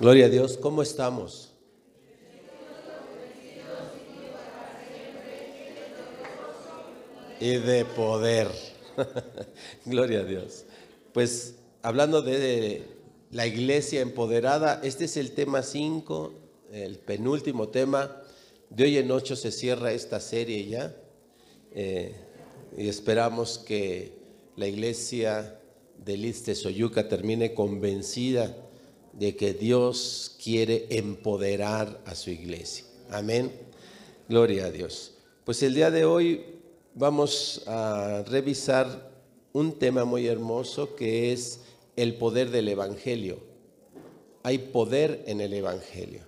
[0.00, 1.52] Gloria a Dios, ¿cómo estamos?
[7.38, 8.48] Y de poder.
[9.84, 10.64] Gloria a Dios.
[11.12, 12.86] Pues hablando de
[13.30, 16.32] la iglesia empoderada, este es el tema 5,
[16.72, 18.22] el penúltimo tema.
[18.70, 20.96] De hoy en ocho se cierra esta serie ya.
[21.74, 22.14] Eh,
[22.74, 24.14] y esperamos que
[24.56, 25.60] la iglesia
[26.02, 28.56] de Liste Soyuca termine convencida
[29.12, 32.84] de que Dios quiere empoderar a su iglesia.
[33.10, 33.52] Amén.
[34.28, 35.14] Gloria a Dios.
[35.44, 36.44] Pues el día de hoy
[36.94, 39.10] vamos a revisar
[39.52, 41.60] un tema muy hermoso que es
[41.96, 43.40] el poder del Evangelio.
[44.42, 46.22] Hay poder en el Evangelio.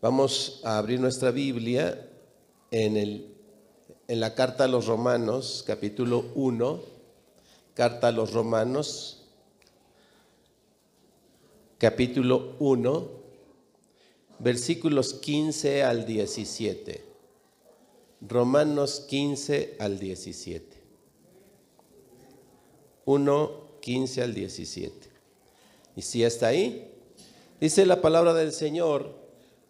[0.00, 2.08] Vamos a abrir nuestra Biblia
[2.70, 3.34] en, el,
[4.06, 6.80] en la carta a los Romanos, capítulo 1,
[7.74, 9.23] carta a los Romanos,
[11.84, 13.08] capítulo 1,
[14.38, 17.04] versículos 15 al 17.
[18.22, 20.82] Romanos 15 al 17.
[23.04, 23.50] 1,
[23.82, 25.08] 15 al 17.
[25.94, 26.90] Y si está ahí,
[27.60, 29.14] dice la palabra del Señor,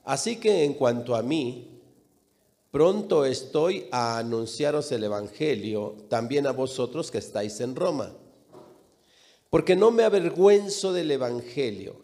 [0.05, 1.81] así que en cuanto a mí,
[2.71, 8.13] pronto estoy a anunciaros el Evangelio también a vosotros que estáis en Roma.
[9.51, 12.04] Porque no me avergüenzo del Evangelio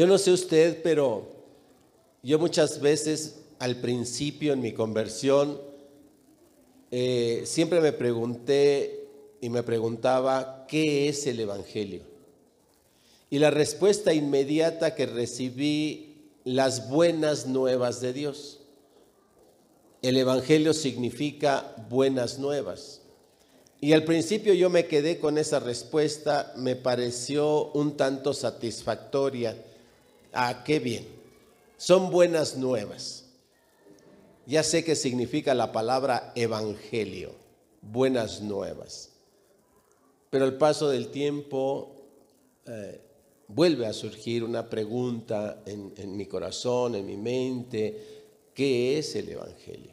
[0.00, 1.28] Yo no sé usted, pero
[2.22, 5.60] yo muchas veces al principio en mi conversión
[6.90, 9.08] eh, siempre me pregunté
[9.42, 12.00] y me preguntaba, ¿qué es el Evangelio?
[13.28, 18.60] Y la respuesta inmediata que recibí, las buenas nuevas de Dios.
[20.00, 23.02] El Evangelio significa buenas nuevas.
[23.82, 29.66] Y al principio yo me quedé con esa respuesta, me pareció un tanto satisfactoria
[30.32, 31.06] Ah, qué bien.
[31.76, 33.24] Son buenas nuevas.
[34.46, 37.32] Ya sé qué significa la palabra evangelio,
[37.82, 39.10] buenas nuevas.
[40.30, 41.94] Pero al paso del tiempo
[42.66, 43.00] eh,
[43.48, 48.22] vuelve a surgir una pregunta en, en mi corazón, en mi mente,
[48.54, 49.92] ¿qué es el evangelio?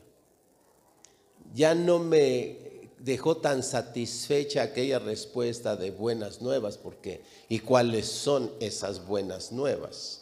[1.54, 2.68] Ya no me
[3.00, 10.17] dejó tan satisfecha aquella respuesta de buenas nuevas, porque ¿y cuáles son esas buenas nuevas?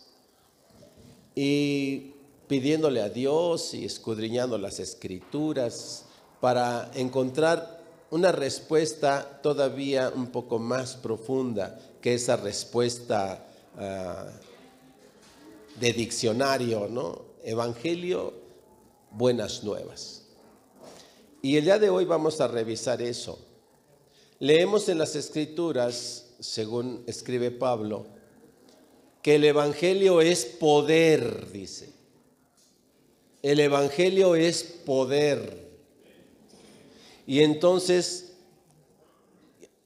[1.35, 2.13] Y
[2.47, 6.05] pidiéndole a Dios y escudriñando las escrituras
[6.39, 13.45] para encontrar una respuesta todavía un poco más profunda que esa respuesta
[13.77, 14.27] ah,
[15.79, 17.25] de diccionario, ¿no?
[17.43, 18.33] Evangelio,
[19.11, 20.23] buenas nuevas.
[21.41, 23.37] Y el día de hoy vamos a revisar eso.
[24.39, 28.05] Leemos en las escrituras, según escribe Pablo,
[29.25, 31.89] que el Evangelio es poder, dice.
[33.41, 35.67] El Evangelio es poder.
[37.25, 38.33] Y entonces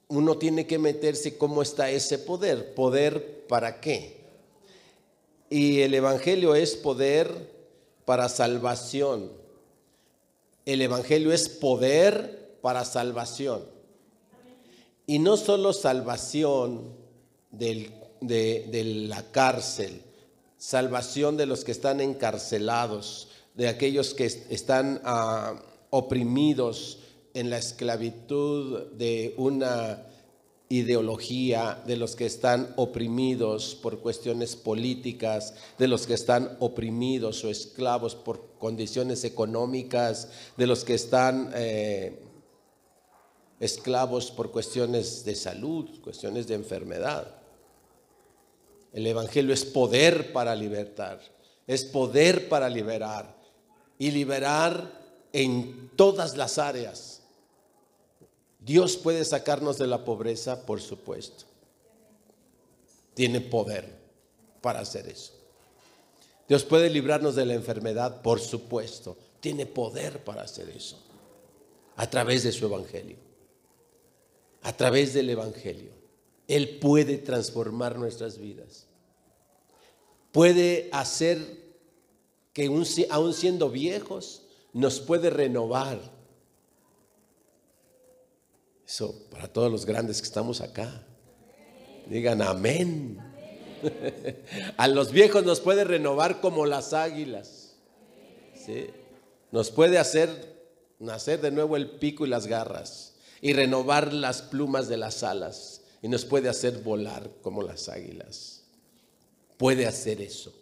[0.10, 2.74] uno tiene que meterse cómo está ese poder.
[2.76, 4.18] ¿Poder para qué?
[5.50, 7.50] Y el Evangelio es poder
[8.04, 9.32] para salvación.
[10.66, 13.64] El Evangelio es poder para salvación.
[15.08, 16.94] Y no solo salvación
[17.52, 20.02] del de, la cárcel,
[20.58, 27.00] salvación de los que están encarcelados, de aquellos que están ah, oprimidos
[27.34, 30.06] en la esclavitud de una
[30.70, 37.50] ideología, de los que están oprimidos por cuestiones políticas, de los que están oprimidos o
[37.50, 42.20] esclavos por condiciones económicas, de los que están eh,
[43.60, 47.39] esclavos por cuestiones de salud, cuestiones de enfermedad.
[48.94, 51.22] El Evangelio es poder para libertar,
[51.68, 53.36] es poder para liberar
[53.98, 55.00] y liberar
[55.32, 57.22] en todas las áreas.
[58.60, 61.46] Dios puede sacarnos de la pobreza, por supuesto.
[63.14, 64.00] Tiene poder
[64.62, 65.34] para hacer eso.
[66.48, 69.18] Dios puede librarnos de la enfermedad, por supuesto.
[69.40, 70.98] Tiene poder para hacer eso.
[71.96, 73.18] A través de su Evangelio.
[74.64, 75.99] A través del Evangelio.
[76.50, 78.88] Él puede transformar nuestras vidas.
[80.32, 81.38] Puede hacer
[82.54, 82.66] que
[83.12, 84.42] aún siendo viejos
[84.74, 86.00] nos puede renovar.
[88.86, 91.06] Eso para todos los grandes que estamos acá.
[92.08, 93.20] Digan amén.
[94.78, 97.76] A los viejos nos puede renovar como las águilas.
[98.56, 98.88] ¿Sí?
[99.52, 100.58] Nos puede hacer
[100.98, 105.79] nacer de nuevo el pico y las garras y renovar las plumas de las alas
[106.02, 108.64] y nos puede hacer volar como las águilas.
[109.58, 110.54] Puede hacer eso.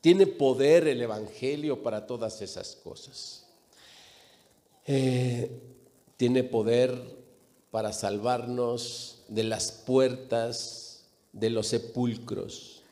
[0.00, 3.46] Tiene poder el Evangelio para todas esas cosas.
[4.86, 5.50] Eh,
[6.16, 7.20] tiene poder
[7.70, 12.82] para salvarnos de las puertas de los sepulcros.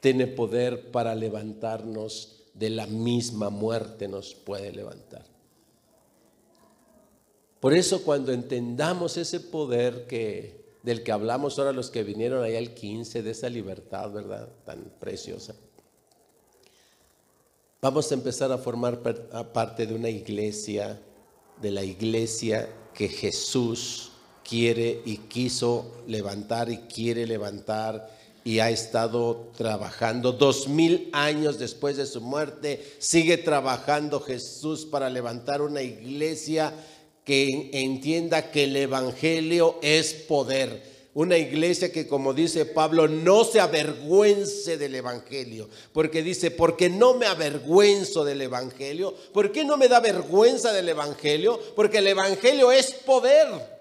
[0.00, 5.24] Tiene poder para levantarnos de la misma muerte nos puede levantar.
[7.60, 12.58] Por eso cuando entendamos ese poder que del que hablamos ahora los que vinieron allá
[12.58, 14.48] el 15 de esa libertad, ¿verdad?
[14.64, 15.54] Tan preciosa.
[17.82, 19.00] Vamos a empezar a formar
[19.52, 20.98] parte de una iglesia,
[21.60, 24.12] de la iglesia que Jesús
[24.48, 28.08] quiere y quiso levantar y quiere levantar
[28.42, 30.32] y ha estado trabajando.
[30.32, 36.72] Dos mil años después de su muerte, sigue trabajando Jesús para levantar una iglesia
[37.28, 40.82] que entienda que el Evangelio es poder.
[41.12, 45.68] Una iglesia que, como dice Pablo, no se avergüence del Evangelio.
[45.92, 49.14] Porque dice, porque no me avergüenzo del Evangelio.
[49.34, 51.60] ¿Por qué no me da vergüenza del Evangelio?
[51.76, 53.77] Porque el Evangelio es poder.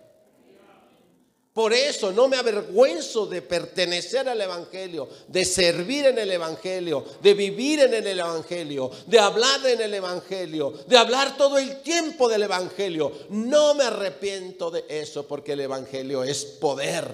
[1.57, 7.33] Por eso no me avergüenzo de pertenecer al Evangelio, de servir en el Evangelio, de
[7.33, 12.43] vivir en el Evangelio, de hablar en el Evangelio, de hablar todo el tiempo del
[12.43, 13.11] Evangelio.
[13.29, 17.07] No me arrepiento de eso porque el Evangelio es poder.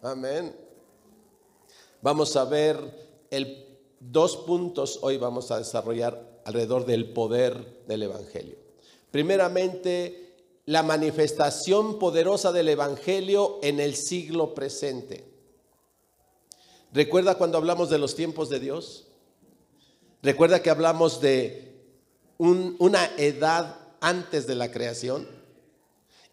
[0.00, 0.56] Amén.
[2.00, 2.78] Vamos a ver
[3.30, 3.66] el,
[4.00, 8.56] dos puntos hoy vamos a desarrollar alrededor del poder del Evangelio.
[9.10, 10.23] Primeramente,
[10.66, 15.24] la manifestación poderosa del Evangelio en el siglo presente.
[16.92, 19.08] ¿Recuerda cuando hablamos de los tiempos de Dios?
[20.22, 21.74] ¿Recuerda que hablamos de
[22.38, 25.28] una edad antes de la creación?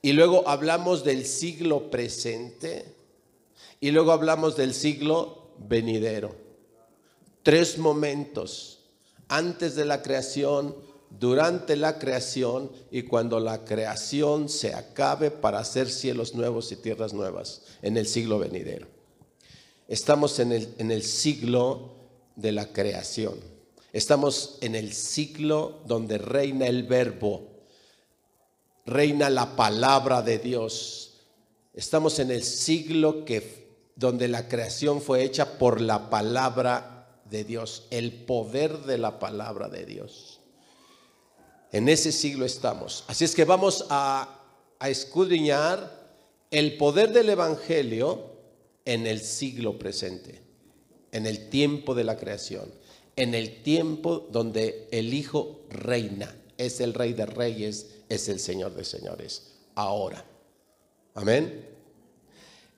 [0.01, 2.95] Y luego hablamos del siglo presente.
[3.79, 6.35] Y luego hablamos del siglo venidero.
[7.43, 8.79] Tres momentos.
[9.27, 10.75] Antes de la creación,
[11.19, 17.13] durante la creación y cuando la creación se acabe para hacer cielos nuevos y tierras
[17.13, 18.87] nuevas en el siglo venidero.
[19.87, 21.93] Estamos en el, en el siglo
[22.35, 23.35] de la creación.
[23.93, 27.41] Estamos en el siglo donde reina el verbo,
[28.85, 31.19] reina la palabra de Dios.
[31.73, 33.61] Estamos en el siglo que
[33.95, 39.69] donde la creación fue hecha por la palabra de Dios, el poder de la palabra
[39.69, 40.30] de Dios.
[41.71, 43.05] En ese siglo estamos.
[43.07, 44.37] Así es que vamos a,
[44.81, 46.09] escudriñar
[46.49, 48.31] el poder del Evangelio
[48.83, 50.41] en el siglo presente,
[51.11, 52.73] en el tiempo de la creación,
[53.15, 58.75] en el tiempo donde el Hijo reina, es el Rey de Reyes, es el Señor
[58.75, 60.25] de Señores, ahora.
[61.13, 61.63] Amén.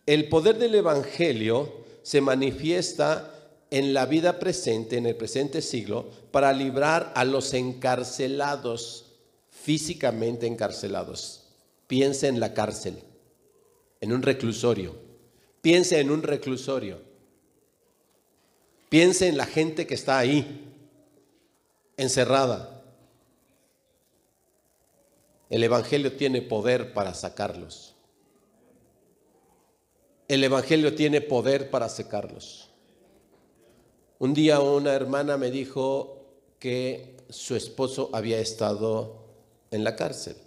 [0.06, 3.33] El poder del Evangelio se manifiesta
[3.74, 9.16] en la vida presente, en el presente siglo, para librar a los encarcelados,
[9.50, 11.46] físicamente encarcelados.
[11.88, 13.00] Piense en la cárcel,
[14.00, 14.96] en un reclusorio.
[15.64, 17.02] Piense en un reclusorio.
[18.90, 20.72] Piense en la gente que está ahí,
[21.98, 22.84] encerrada.
[25.50, 27.96] El Evangelio tiene poder para sacarlos.
[30.28, 32.70] El Evangelio tiene poder para sacarlos.
[34.24, 36.16] Un día una hermana me dijo
[36.58, 39.18] que su esposo había estado
[39.70, 40.38] en la cárcel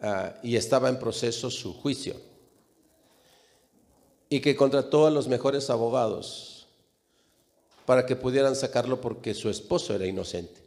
[0.00, 2.16] ah, y estaba en proceso su juicio
[4.28, 6.66] y que contrató a los mejores abogados
[7.86, 10.60] para que pudieran sacarlo porque su esposo era inocente.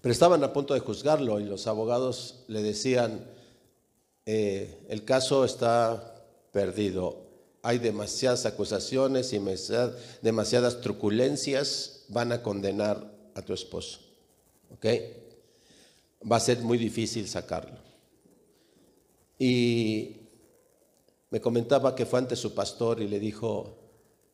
[0.00, 3.28] Pero estaban a punto de juzgarlo y los abogados le decían,
[4.26, 7.23] eh, el caso está perdido,
[7.66, 9.40] hay demasiadas acusaciones y
[10.20, 14.00] demasiadas truculencias, van a condenar a tu esposo.
[14.70, 14.84] ¿Ok?
[16.30, 17.78] Va a ser muy difícil sacarlo.
[19.38, 20.16] Y
[21.30, 23.78] me comentaba que fue ante su pastor y le dijo,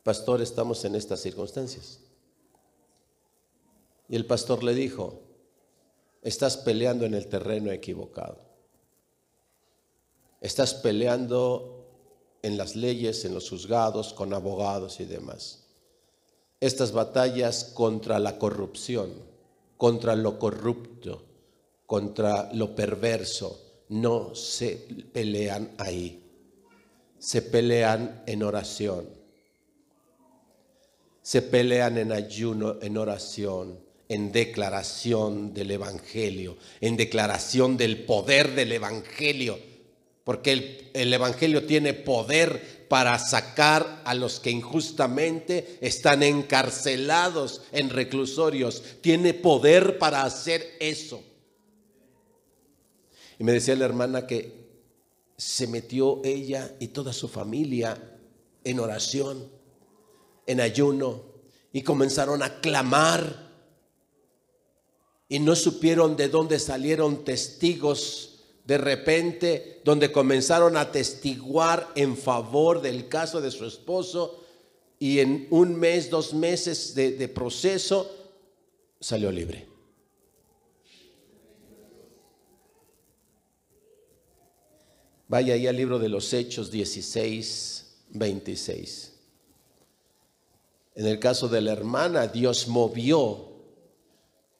[0.02, 2.00] pastor, estamos en estas circunstancias.
[4.08, 5.22] Y el pastor le dijo,
[6.20, 8.40] estás peleando en el terreno equivocado.
[10.40, 11.79] Estás peleando
[12.42, 15.64] en las leyes, en los juzgados, con abogados y demás.
[16.60, 19.12] Estas batallas contra la corrupción,
[19.76, 21.22] contra lo corrupto,
[21.86, 24.76] contra lo perverso, no se
[25.12, 26.22] pelean ahí.
[27.18, 29.08] Se pelean en oración.
[31.22, 33.78] Se pelean en ayuno, en oración,
[34.08, 39.69] en declaración del Evangelio, en declaración del poder del Evangelio.
[40.30, 47.90] Porque el, el Evangelio tiene poder para sacar a los que injustamente están encarcelados en
[47.90, 48.80] reclusorios.
[49.00, 51.20] Tiene poder para hacer eso.
[53.40, 54.68] Y me decía la hermana que
[55.36, 58.00] se metió ella y toda su familia
[58.62, 59.50] en oración,
[60.46, 61.24] en ayuno,
[61.72, 63.50] y comenzaron a clamar.
[65.28, 68.29] Y no supieron de dónde salieron testigos
[68.64, 74.44] de repente, donde comenzaron a testiguar en favor del caso de su esposo.
[74.98, 78.10] Y en un mes, dos meses de, proceso,
[79.00, 79.66] salió libre.
[85.26, 89.12] Vaya ahí al libro de los Hechos 16, 26.
[90.96, 93.49] En el caso de la hermana, Dios movió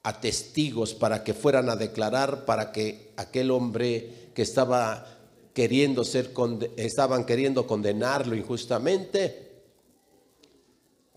[0.02, 5.07] a testigos para que fueran a declarar, para que aquel hombre que estaba
[5.52, 6.33] queriendo ser,
[6.76, 9.50] estaban queriendo condenarlo injustamente,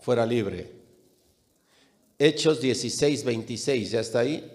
[0.00, 0.70] fuera libre.
[2.18, 4.50] Hechos 16, 26, ¿ya está ahí?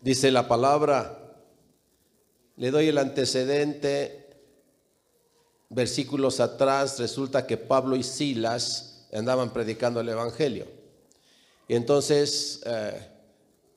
[0.00, 1.36] Dice la palabra,
[2.56, 4.16] le doy el antecedente.
[5.68, 10.79] Versículos atrás resulta que Pablo y Silas andaban predicando el Evangelio.
[11.70, 13.00] Y entonces eh,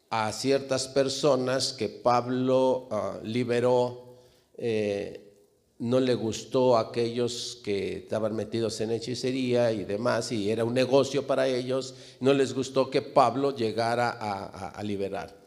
[0.10, 4.18] a ciertas personas que Pablo ah, liberó,
[4.58, 5.36] eh,
[5.78, 10.74] no le gustó a aquellos que estaban metidos en hechicería y demás, y era un
[10.74, 15.38] negocio para ellos, no les gustó que Pablo llegara a, liberar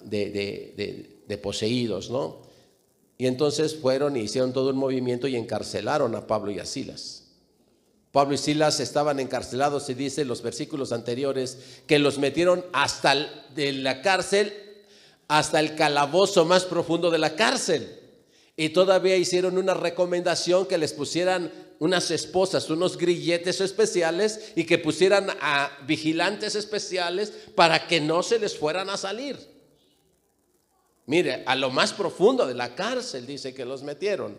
[0.00, 2.40] de de poseídos, ¿no?
[3.18, 7.23] Y entonces fueron y hicieron todo un movimiento y encarcelaron a Pablo y a Silas.
[8.14, 13.12] Pablo y Silas estaban encarcelados, y dice en los versículos anteriores, que los metieron hasta
[13.56, 14.54] de la cárcel,
[15.26, 17.98] hasta el calabozo más profundo de la cárcel.
[18.56, 24.78] Y todavía hicieron una recomendación que les pusieran unas esposas, unos grilletes especiales y que
[24.78, 29.36] pusieran a vigilantes especiales para que no se les fueran a salir.
[31.06, 34.38] Mire, a lo más profundo de la cárcel dice que los metieron.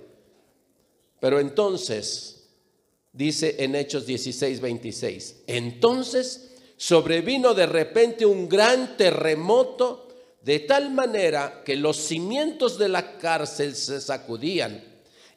[1.20, 2.45] Pero entonces,
[3.16, 10.10] dice en Hechos 16, 26, entonces sobrevino de repente un gran terremoto
[10.44, 14.84] de tal manera que los cimientos de la cárcel se sacudían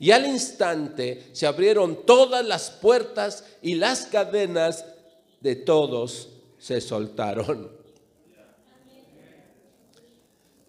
[0.00, 4.84] y al instante se abrieron todas las puertas y las cadenas
[5.40, 7.77] de todos se soltaron.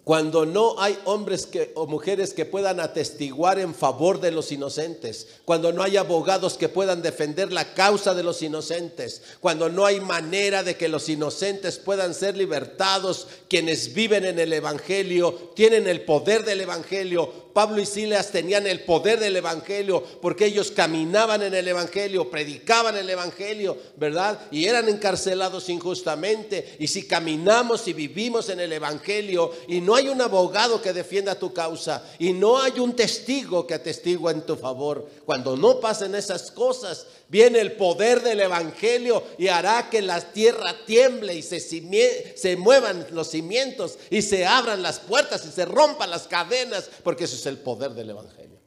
[0.10, 5.72] Cuando no hay hombres o mujeres que puedan atestiguar en favor de los inocentes, cuando
[5.72, 10.64] no hay abogados que puedan defender la causa de los inocentes, cuando no hay manera
[10.64, 16.44] de que los inocentes puedan ser libertados, quienes viven en el Evangelio, tienen el poder
[16.44, 21.68] del Evangelio, Pablo y Silas tenían el poder del Evangelio porque ellos caminaban en el
[21.68, 24.40] Evangelio, predicaban el Evangelio, ¿verdad?
[24.52, 26.76] Y eran encarcelados injustamente.
[26.80, 31.36] Y si caminamos y vivimos en el Evangelio y no hay un abogado que defienda
[31.36, 36.16] tu causa y no hay un testigo que atestigua en tu favor, cuando no pasen
[36.16, 41.60] esas cosas, Viene el poder del Evangelio y hará que la tierra tiemble y se,
[41.60, 47.26] se, muevan los cimientos y se abran las puertas y se rompan las cadenas, porque
[47.26, 48.60] eso es el poder del Evangelio.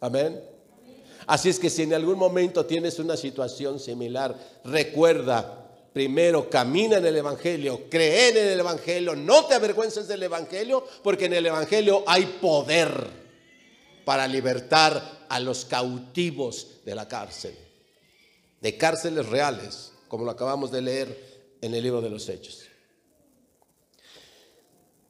[0.00, 0.42] Amén.
[1.26, 7.06] Así es que si en algún momento tienes una situación similar, recuerda, primero camina en
[7.06, 12.02] el Evangelio, cree en el Evangelio, no te avergüences del Evangelio, porque en el Evangelio
[12.06, 13.22] hay poder
[14.04, 17.54] para libertar a los cautivos de la cárcel,
[18.60, 22.64] de cárceles reales, como lo acabamos de leer en el libro de los Hechos.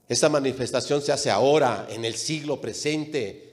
[0.09, 3.53] Esta manifestación se hace ahora, en el siglo presente,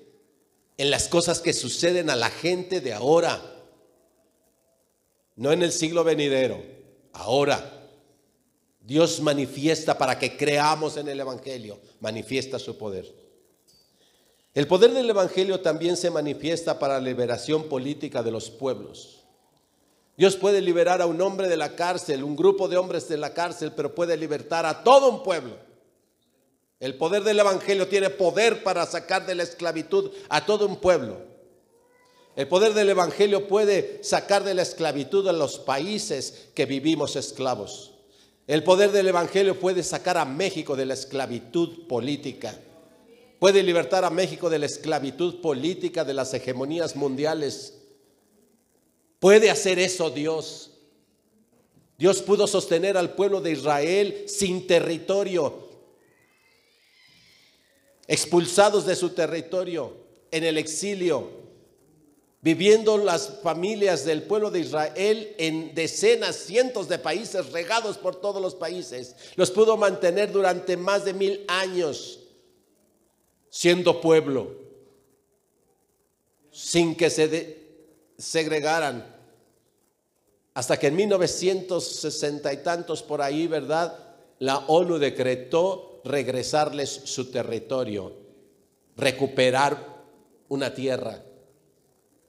[0.78, 3.42] en las cosas que suceden a la gente de ahora,
[5.36, 6.62] no en el siglo venidero,
[7.14, 7.76] ahora.
[8.82, 13.14] Dios manifiesta para que creamos en el Evangelio, manifiesta su poder.
[14.54, 19.24] El poder del Evangelio también se manifiesta para la liberación política de los pueblos.
[20.18, 23.34] Dios puede liberar a un hombre de la cárcel, un grupo de hombres de la
[23.34, 25.69] cárcel, pero puede libertar a todo un pueblo.
[26.80, 31.18] El poder del Evangelio tiene poder para sacar de la esclavitud a todo un pueblo.
[32.36, 37.92] El poder del Evangelio puede sacar de la esclavitud a los países que vivimos esclavos.
[38.48, 42.58] El poder del Evangelio puede sacar a México de la esclavitud política.
[43.40, 47.76] Puede libertar a México de la esclavitud política, de las hegemonías mundiales.
[49.20, 50.72] Puede hacer eso Dios.
[51.98, 55.69] Dios pudo sostener al pueblo de Israel sin territorio,
[58.10, 59.94] expulsados de su territorio,
[60.32, 61.30] en el exilio,
[62.42, 68.42] viviendo las familias del pueblo de Israel en decenas, cientos de países, regados por todos
[68.42, 69.16] los países.
[69.36, 72.22] Los pudo mantener durante más de mil años
[73.52, 74.56] siendo pueblo,
[76.52, 77.60] sin que se
[78.18, 79.18] segregaran.
[80.56, 83.98] Hasta que en 1960 y tantos por ahí, ¿verdad?
[84.40, 88.14] La ONU decretó regresarles su territorio,
[88.98, 90.04] recuperar
[90.50, 91.24] una tierra.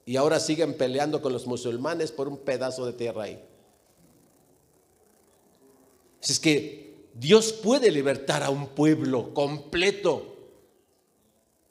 [0.05, 3.45] Y ahora siguen peleando con los musulmanes por un pedazo de tierra ahí.
[6.23, 10.37] Es que Dios puede libertar a un pueblo completo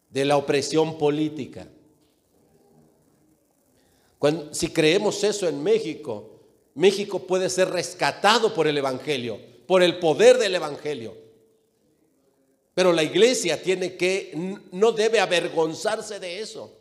[0.09, 1.67] de la opresión política.
[4.51, 6.39] si creemos eso en México,
[6.73, 11.28] México puede ser rescatado por el Evangelio, por el poder del Evangelio.
[12.79, 14.31] Pero la iglesia tiene que,
[14.71, 16.77] no debe avergonzarse de eso.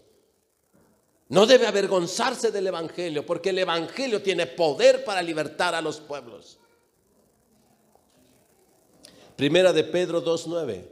[1.29, 6.61] No debe avergonzarse del Evangelio, porque el Evangelio tiene poder para libertar a los pueblos.
[9.35, 10.85] Primera de Pedro 2.9.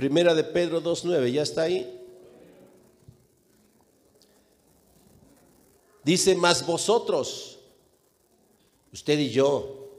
[0.00, 2.00] Primera de Pedro 2.9, ¿ya está ahí?
[6.02, 7.58] Dice, más vosotros,
[8.94, 9.90] usted y yo,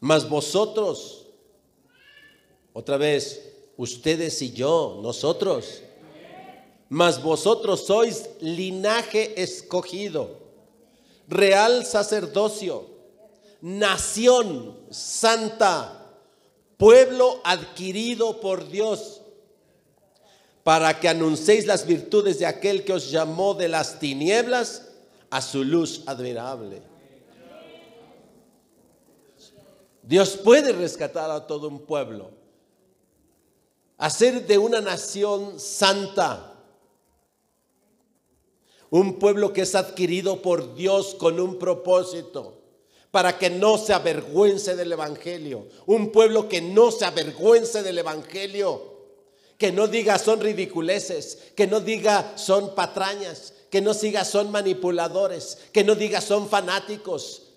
[0.00, 1.28] más vosotros,
[2.72, 5.84] otra vez, ustedes y yo, nosotros,
[6.88, 10.36] más vosotros sois linaje escogido,
[11.28, 12.88] real sacerdocio,
[13.60, 16.01] nación santa
[16.82, 19.20] pueblo adquirido por Dios,
[20.64, 24.88] para que anunciéis las virtudes de aquel que os llamó de las tinieblas
[25.30, 26.82] a su luz admirable.
[30.02, 32.32] Dios puede rescatar a todo un pueblo,
[33.96, 36.52] hacer de una nación santa,
[38.90, 42.61] un pueblo que es adquirido por Dios con un propósito
[43.12, 45.68] para que no se avergüence del Evangelio.
[45.86, 48.90] Un pueblo que no se avergüence del Evangelio.
[49.58, 55.58] Que no diga son ridiculeces, que no diga son patrañas, que no diga son manipuladores,
[55.72, 57.50] que no diga son fanáticos.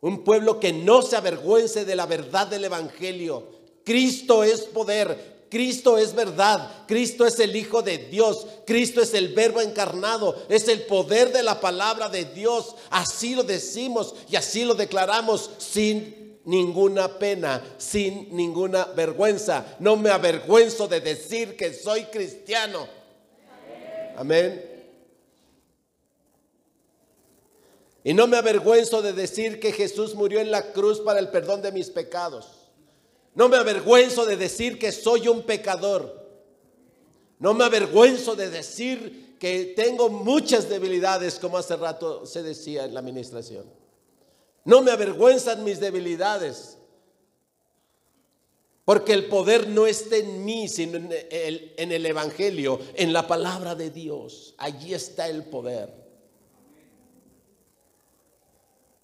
[0.00, 3.48] Un pueblo que no se avergüence de la verdad del Evangelio.
[3.84, 9.34] Cristo es poder, Cristo es verdad, Cristo es el Hijo de Dios, Cristo es el
[9.34, 12.74] Verbo encarnado, es el poder de la palabra de Dios.
[12.88, 19.76] Así lo decimos y así lo declaramos sin ninguna pena, sin ninguna vergüenza.
[19.78, 22.88] No me avergüenzo de decir que soy cristiano.
[24.16, 24.86] Amén.
[28.04, 31.60] Y no me avergüenzo de decir que Jesús murió en la cruz para el perdón
[31.60, 32.61] de mis pecados.
[33.34, 36.20] No me avergüenzo de decir que soy un pecador.
[37.38, 42.94] No me avergüenzo de decir que tengo muchas debilidades, como hace rato se decía en
[42.94, 43.64] la administración.
[44.64, 46.78] No me avergüenzan mis debilidades.
[48.84, 53.26] Porque el poder no está en mí, sino en el, en el, Evangelio, en la
[53.26, 54.54] palabra de Dios.
[54.58, 56.02] Allí está el poder.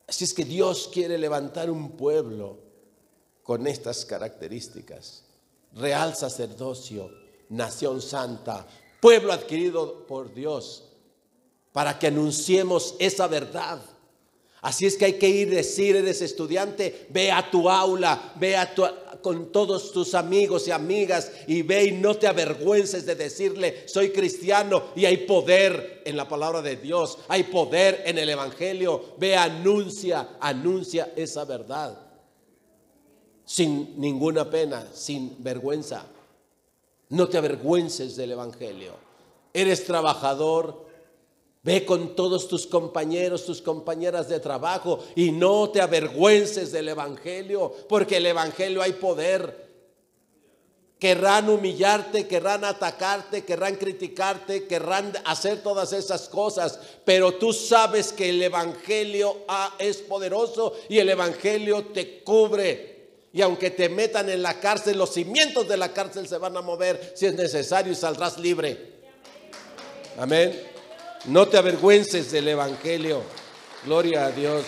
[0.06, 2.67] Así es que Dios quiere levantar un pueblo
[3.48, 5.22] con estas características.
[5.72, 7.10] Real sacerdocio,
[7.48, 8.66] nación santa,
[9.00, 10.84] pueblo adquirido por Dios,
[11.72, 13.80] para que anunciemos esa verdad.
[14.60, 18.74] Así es que hay que ir decir, eres estudiante, ve a tu aula, ve a
[18.74, 18.84] tu,
[19.22, 24.10] con todos tus amigos y amigas y ve y no te avergüences de decirle, soy
[24.10, 29.14] cristiano y hay poder en la palabra de Dios, hay poder en el Evangelio.
[29.16, 32.07] Ve, anuncia, anuncia esa verdad
[33.48, 36.04] sin ninguna pena, sin vergüenza.
[37.08, 38.92] No te avergüences del Evangelio.
[39.54, 40.84] Eres trabajador,
[41.62, 47.74] ve con todos tus compañeros, tus compañeras de trabajo y no te avergüences del Evangelio,
[47.88, 49.66] porque el Evangelio hay poder.
[50.98, 58.28] Querrán humillarte, querrán atacarte, querrán criticarte, querrán hacer todas esas cosas, pero tú sabes que
[58.28, 62.97] el Evangelio ah, es poderoso y el Evangelio te cubre.
[63.32, 66.62] Y aunque te metan en la cárcel, los cimientos de la cárcel se van a
[66.62, 68.98] mover si es necesario y saldrás libre.
[70.16, 70.60] Amén.
[71.26, 73.22] No te avergüences del Evangelio.
[73.84, 74.64] Gloria a Dios.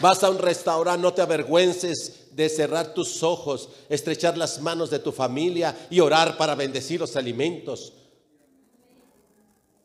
[0.00, 4.98] Vas a un restaurante, no te avergüences de cerrar tus ojos, estrechar las manos de
[4.98, 7.92] tu familia y orar para bendecir los alimentos.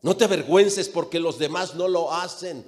[0.02, 2.64] No te avergüences porque los demás no lo hacen.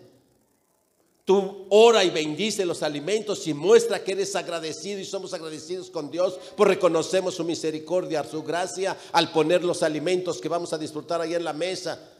[1.24, 6.10] Tú ora y bendice los alimentos y muestra que eres agradecido y somos agradecidos con
[6.10, 11.20] Dios, por reconocemos su misericordia, su gracia al poner los alimentos que vamos a disfrutar
[11.20, 12.10] ahí en la mesa.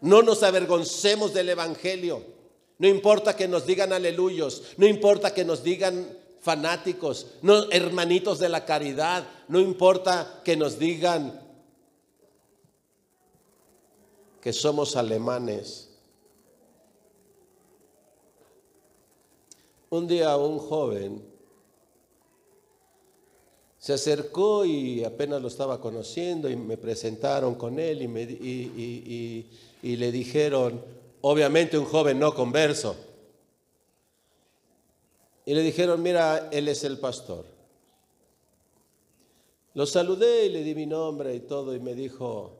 [0.00, 2.22] No nos avergoncemos del Evangelio.
[2.78, 8.48] No importa que nos digan aleluyos, no importa que nos digan fanáticos, no, hermanitos de
[8.48, 11.40] la caridad, no importa que nos digan
[14.40, 15.93] que somos alemanes.
[19.94, 21.24] Un día un joven
[23.78, 29.96] se acercó y apenas lo estaba conociendo y me presentaron con él y, me, y
[29.96, 30.82] le dijeron,
[31.20, 32.96] obviamente un joven no converso,
[35.46, 37.44] y le dijeron, mira, él es el pastor.
[39.74, 42.58] Lo saludé y le di mi nombre y todo y me dijo,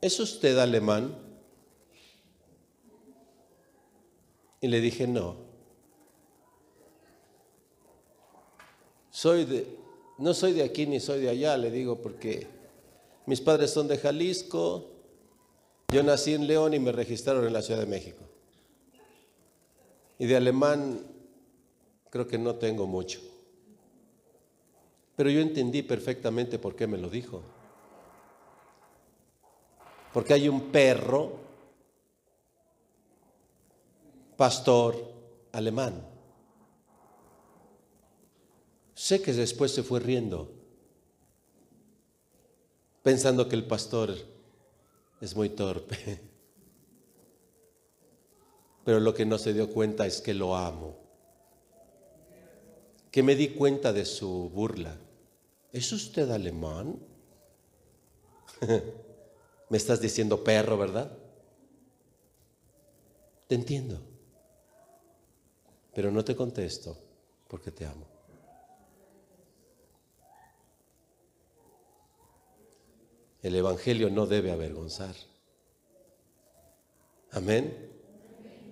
[0.00, 1.16] ¿es usted alemán?
[4.60, 5.43] Y le dije, no.
[9.14, 9.78] Soy de,
[10.18, 12.48] no soy de aquí ni soy de allá, le digo, porque
[13.26, 14.90] mis padres son de Jalisco,
[15.92, 18.24] yo nací en León y me registraron en la Ciudad de México.
[20.18, 21.00] Y de alemán
[22.10, 23.20] creo que no tengo mucho.
[25.14, 27.40] Pero yo entendí perfectamente por qué me lo dijo.
[30.12, 31.34] Porque hay un perro,
[34.36, 34.96] pastor
[35.52, 36.13] alemán.
[38.94, 40.52] Sé que después se fue riendo,
[43.02, 44.14] pensando que el pastor
[45.20, 46.20] es muy torpe.
[48.84, 51.04] Pero lo que no se dio cuenta es que lo amo
[53.14, 54.98] que me di cuenta de su burla.
[55.70, 56.98] ¿Es usted alemán?
[59.70, 61.16] me estás diciendo perro, ¿verdad?
[63.46, 64.02] Te entiendo.
[65.94, 66.98] Pero no te contesto
[67.46, 68.13] porque te amo.
[73.44, 75.14] El Evangelio no debe avergonzar.
[77.32, 77.90] Amén.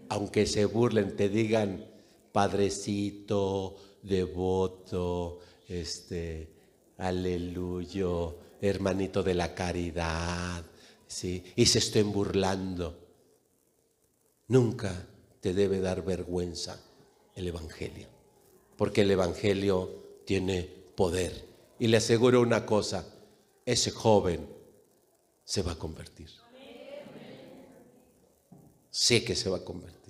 [0.09, 1.85] Aunque se burlen, te digan,
[2.33, 6.49] Padrecito, devoto, este,
[6.97, 10.65] aleluyo, hermanito de la caridad,
[11.07, 11.45] ¿sí?
[11.55, 12.99] y se estén burlando.
[14.49, 15.07] Nunca
[15.43, 16.83] te debe dar vergüenza
[17.35, 18.07] el Evangelio,
[18.79, 20.63] porque el Evangelio tiene
[20.95, 21.45] poder.
[21.79, 23.07] Y le aseguro una cosa,
[23.67, 24.52] ese joven
[25.45, 26.31] se va a convertir.
[28.91, 30.03] Sé que se va a convertir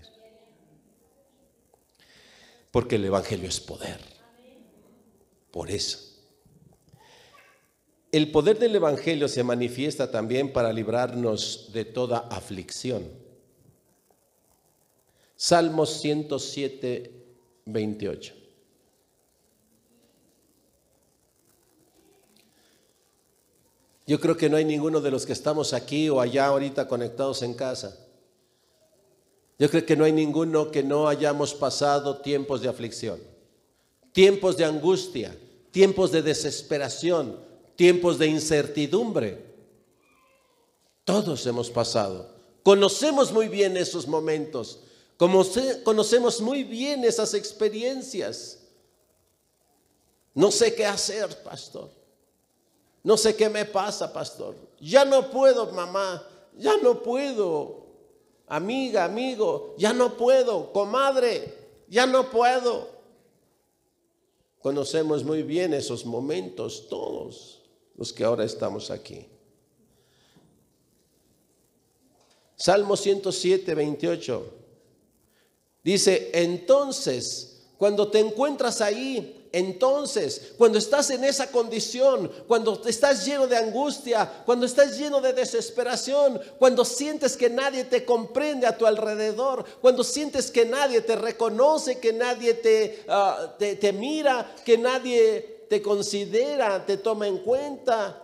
[2.73, 4.01] porque el Evangelio es poder.
[5.53, 5.99] Por eso.
[8.11, 13.09] El poder del Evangelio se manifiesta también para librarnos de toda aflicción.
[15.37, 17.13] Salmos 107,
[17.67, 18.35] 28.
[24.07, 27.43] Yo creo que no hay ninguno de los que estamos aquí o allá ahorita conectados
[27.43, 27.97] en casa
[29.63, 33.21] yo creo que no hay ninguno que no hayamos pasado tiempos de aflicción,
[34.11, 35.39] tiempos de angustia,
[35.71, 37.39] tiempos de desesperación,
[37.77, 39.55] tiempos de incertidumbre.
[41.05, 42.29] Todos hemos pasado.
[42.65, 44.81] Conocemos muy bien esos momentos,
[45.17, 48.59] conocemos muy bien esas experiencias.
[50.35, 51.89] No sé qué hacer, pastor.
[53.03, 54.55] No sé qué me pasa, pastor.
[54.81, 56.27] Ya no puedo, mamá.
[56.57, 57.83] Ya no puedo
[58.53, 61.55] amiga, amigo, ya no puedo, comadre,
[61.89, 62.87] ya no puedo.
[64.61, 67.63] Conocemos muy bien esos momentos todos
[67.97, 69.27] los que ahora estamos aquí.
[72.55, 74.55] Salmo 107, 28.
[75.83, 83.47] Dice, entonces, cuando te encuentras ahí, Entonces, cuando estás en esa condición, cuando estás lleno
[83.47, 88.87] de angustia, cuando estás lleno de desesperación, cuando sientes que nadie te comprende a tu
[88.87, 95.67] alrededor, cuando sientes que nadie te reconoce, que nadie te, ah, te, mira, que nadie
[95.69, 98.23] te considera, te toma en cuenta,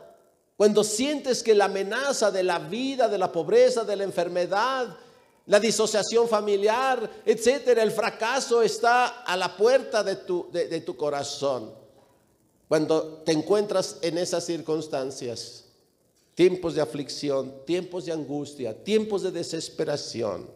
[0.57, 4.97] cuando sientes que la amenaza de la vida, de la pobreza, de la enfermedad,
[5.49, 11.73] la disociación familiar, etcétera, el fracaso está a la puerta de tu, de, tu corazón.
[12.69, 15.65] Cuando te encuentras en esas circunstancias,
[16.35, 20.51] tiempos de aflicción, tiempos de angustia, tiempos de desesperación,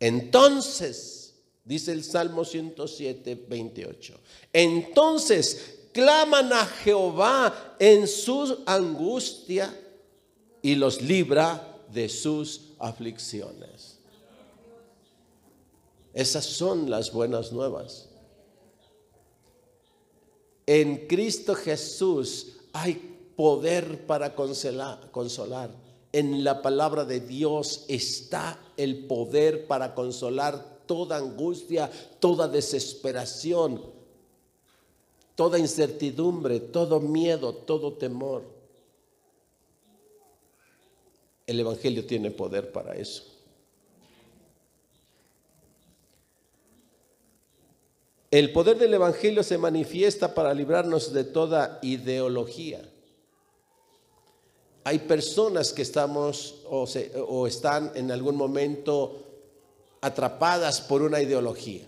[0.00, 4.14] entonces, dice el Salmo 107, 28,
[4.54, 9.78] entonces claman a Jehová en su angustia
[10.62, 13.98] y los libra de sus aflicciones.
[16.12, 18.08] Esas son las buenas nuevas.
[20.66, 22.94] En Cristo Jesús hay
[23.36, 25.10] poder para consolar,
[26.12, 31.90] En la palabra de Dios está el poder para consolar toda angustia,
[32.20, 33.80] toda desesperación,
[35.34, 38.51] toda incertidumbre, todo miedo, todo temor.
[41.52, 43.24] El Evangelio tiene poder para eso.
[48.30, 52.80] El poder del Evangelio se manifiesta para librarnos de toda ideología.
[54.84, 59.22] Hay personas que estamos o, están en algún momento
[60.00, 61.86] atrapadas por una ideología.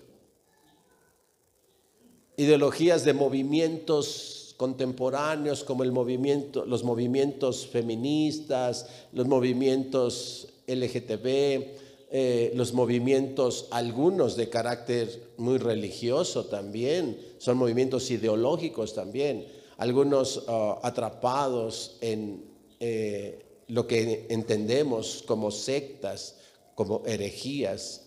[2.36, 11.26] Ideologías de movimientos contemporáneos como el movimiento, los movimientos feministas, los movimientos LGTB,
[12.16, 19.46] eh, los movimientos, algunos de carácter muy religioso también, son movimientos ideológicos también,
[19.78, 22.44] algunos ah, atrapados en
[22.78, 26.36] eh, lo que entendemos como sectas,
[26.76, 28.06] como herejías,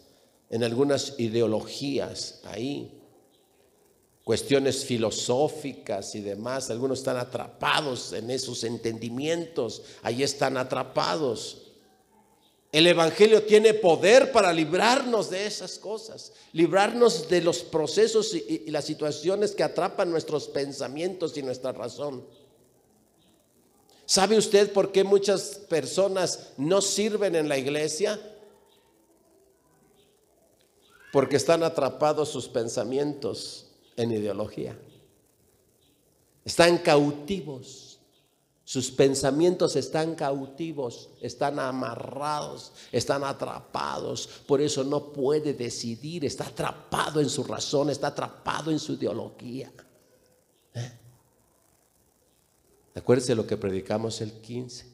[0.50, 2.97] en algunas ideologías ahí
[4.28, 6.70] cuestiones filosóficas y demás.
[6.70, 11.70] Algunos están atrapados en esos entendimientos, ahí están atrapados.
[12.74, 18.84] El Evangelio tiene poder para librarnos de esas cosas, librarnos de los procesos y, las
[18.84, 22.26] situaciones que atrapan nuestros pensamientos y nuestra razón.
[24.06, 28.20] ¿Sabe usted por qué muchas personas no sirven en la iglesia?
[31.14, 33.67] Porque están atrapados sus pensamientos
[33.98, 34.78] en ideología.
[36.46, 38.00] Están cautivos.
[38.64, 44.28] Sus pensamientos están cautivos, están amarrados, están atrapados.
[44.46, 49.72] Por eso no puede decidir, está atrapado en su razón, está atrapado en su ideología.
[50.74, 50.92] ¿Eh?
[52.96, 54.86] Acuérdese lo que predicamos el 15.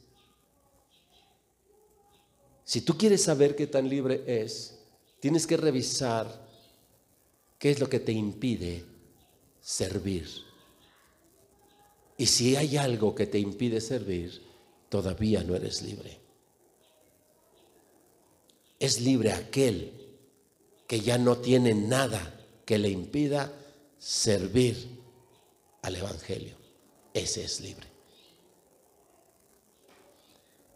[2.63, 4.79] Si tú quieres saber qué tan libre es,
[5.19, 6.47] tienes que revisar
[7.57, 8.92] qué es lo que te impide
[9.63, 10.27] servir.
[12.17, 14.41] Y si hay algo que te impide servir,
[14.89, 16.19] todavía no eres libre.
[18.77, 19.93] Es libre aquel
[20.85, 23.51] que ya no tiene nada que le impida
[23.97, 24.99] servir
[25.81, 26.57] al Evangelio.
[27.13, 27.87] Ese es libre.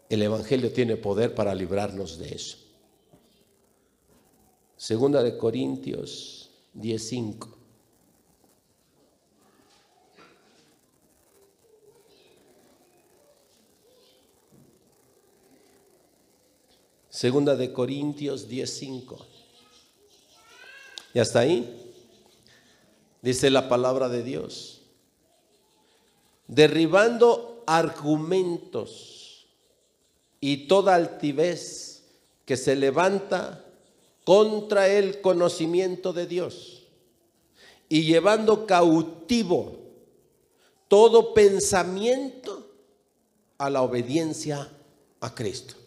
[0.08, 2.56] El Evangelio tiene poder para librarnos de eso.
[4.76, 7.57] Segunda de Corintios 10:5.
[17.18, 19.18] Segunda de Corintios 10:5.
[21.12, 21.92] ¿Y hasta ahí?
[23.22, 24.82] Dice la palabra de Dios.
[26.46, 29.48] Derribando argumentos
[30.40, 32.04] y toda altivez
[32.44, 33.64] que se levanta
[34.24, 36.84] contra el conocimiento de Dios
[37.88, 39.76] y llevando cautivo
[40.86, 42.70] todo pensamiento
[43.58, 44.70] a la obediencia
[45.18, 45.77] a Cristo.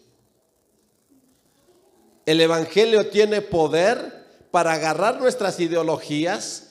[2.26, 6.68] El Evangelio tiene poder para agarrar nuestras ideologías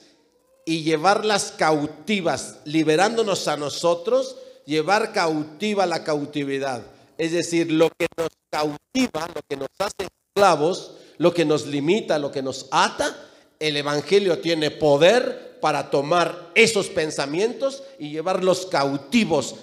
[0.64, 6.82] y llevarlas cautivas, liberándonos a nosotros, llevar cautiva la cautividad.
[7.18, 12.18] Es decir, lo que nos cautiva, lo que nos hace esclavos, lo que nos limita,
[12.18, 13.16] lo que nos ata,
[13.58, 19.56] el Evangelio tiene poder para tomar esos pensamientos y llevarlos cautivos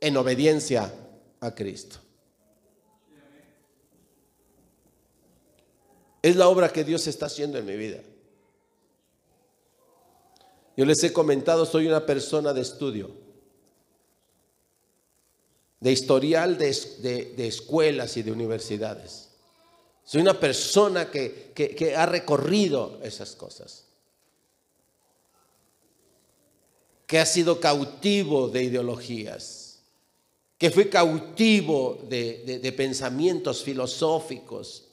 [0.00, 0.92] en obediencia
[1.40, 1.98] a Cristo.
[6.26, 8.00] Es la obra que Dios está haciendo en mi vida.
[10.76, 13.10] Yo les he comentado, soy una persona de estudio,
[15.78, 19.28] de historial de, escuelas y de universidades.
[20.04, 23.86] Soy una persona que, que ha recorrido esas cosas.
[27.06, 29.78] que ha sido cautivo de ideologías,
[30.58, 34.85] que fui cautivo de, pensamientos filosóficos,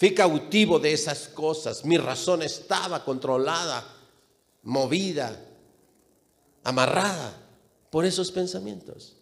[0.00, 3.84] fui cautivo de esas cosas, mi razón estaba controlada,
[4.62, 5.38] movida,
[6.64, 7.36] amarrada
[7.90, 9.18] por esos pensamientos.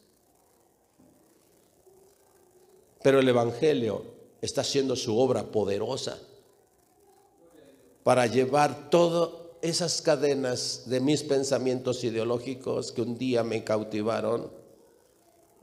[3.02, 4.04] Pero el Evangelio
[4.40, 6.16] está haciendo su obra poderosa
[8.04, 14.52] para llevar todo esas cadenas de mis pensamientos ideológicos que un día me cautivaron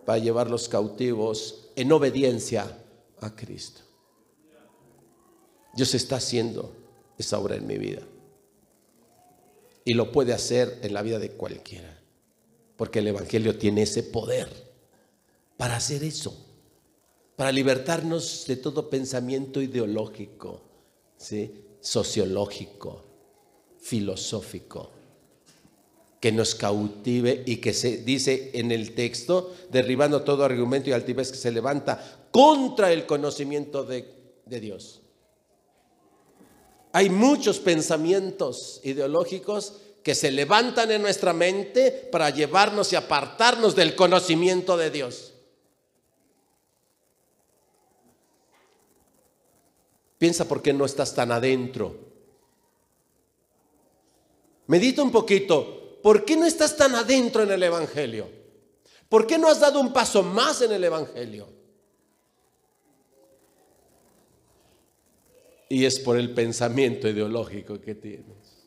[0.03, 2.83] para llevarlos cautivos en obediencia
[3.21, 3.84] a Cristo.
[5.75, 6.73] Dios está haciendo
[7.17, 8.01] esa obra en mi vida.
[9.83, 11.99] Y lo puede hacer en la vida de cualquiera.
[12.75, 14.49] Porque el Evangelio tiene ese poder
[15.57, 16.35] para hacer eso.
[17.35, 20.61] Para libertarnos de todo pensamiento ideológico,
[21.17, 21.65] ¿sí?
[21.81, 23.03] sociológico,
[23.79, 24.91] filosófico
[26.25, 31.31] que nos cautive y que se dice en el texto, derribando todo argumento y altivez
[31.31, 34.11] que se levanta contra el conocimiento de,
[34.47, 35.01] de Dios.
[36.95, 43.97] Hay muchos pensamientos ideológicos que se levantan en nuestra mente para llevarnos y apartarnos del
[43.97, 45.33] conocimiento de Dios.
[50.17, 52.05] Piensa por qué no estás tan adentro
[54.67, 58.29] Medita un poquito, ¿por qué no estás tan adentro en el Evangelio?
[59.09, 61.64] ¿Por qué no has dado un paso más en el Evangelio?
[65.75, 68.65] Y es por el pensamiento ideológico que tienes.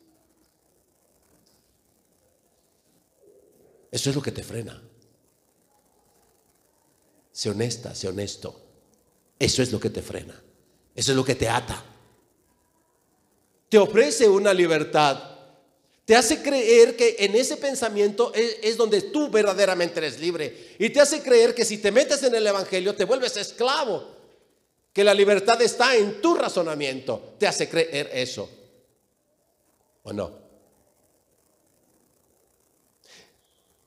[3.89, 4.79] Eso es lo que te frena.
[7.31, 8.61] Sé honesta, sé honesto.
[9.39, 10.39] Eso es lo que te frena.
[10.93, 11.83] Eso es lo que te ata.
[13.69, 15.39] Te ofrece una libertad
[16.09, 20.75] te hace creer que en ese pensamiento es, donde tú verdaderamente eres libre.
[20.79, 24.18] Y te hace creer que si te metes en el Evangelio te vuelves esclavo.
[24.93, 27.35] Que la libertad está en tu razonamiento.
[27.37, 28.49] Te hace creer eso.
[30.03, 30.31] ¿O no?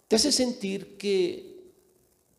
[0.08, 1.52] Te hace sentir que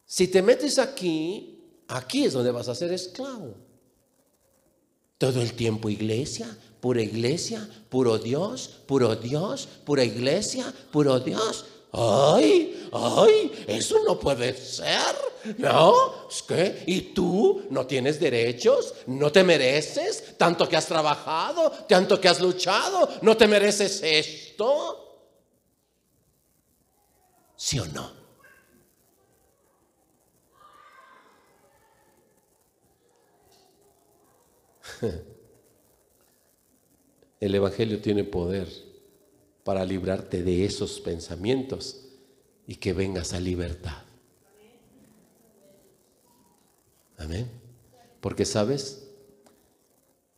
[0.06, 3.56] si te metes aquí, aquí es donde vas a ser esclavo.
[5.18, 11.66] Todo el tiempo iglesia, pura iglesia, puro Dios, puro Dios, pura iglesia, puro Dios.
[11.94, 15.16] Ay, ay, eso no puede ser.
[15.60, 18.96] No, que, ¿y tú no tienes derechos?
[19.06, 23.08] ¿No te mereces tanto que has trabajado, tanto que has luchado?
[23.22, 25.00] ¿No te mereces esto?
[27.56, 28.12] ¿Sí o no?
[37.40, 38.93] El Evangelio tiene poder
[39.64, 42.06] para librarte de esos pensamientos
[42.68, 44.04] y que vengas a libertad.
[47.18, 47.50] Amén.
[48.20, 49.10] Porque sabes,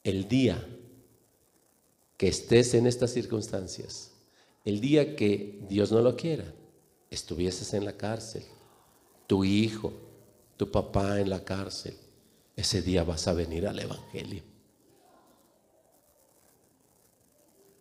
[0.04, 0.64] el día
[2.18, 4.12] que estés en estas circunstancias,
[4.64, 6.46] el día que Dios no lo quiera,
[7.10, 8.44] estuvieses en la cárcel,
[9.28, 9.94] tu hijo,
[10.58, 11.96] tu papá en la cárcel,
[12.56, 14.44] ese día vas a venir al Evangelio.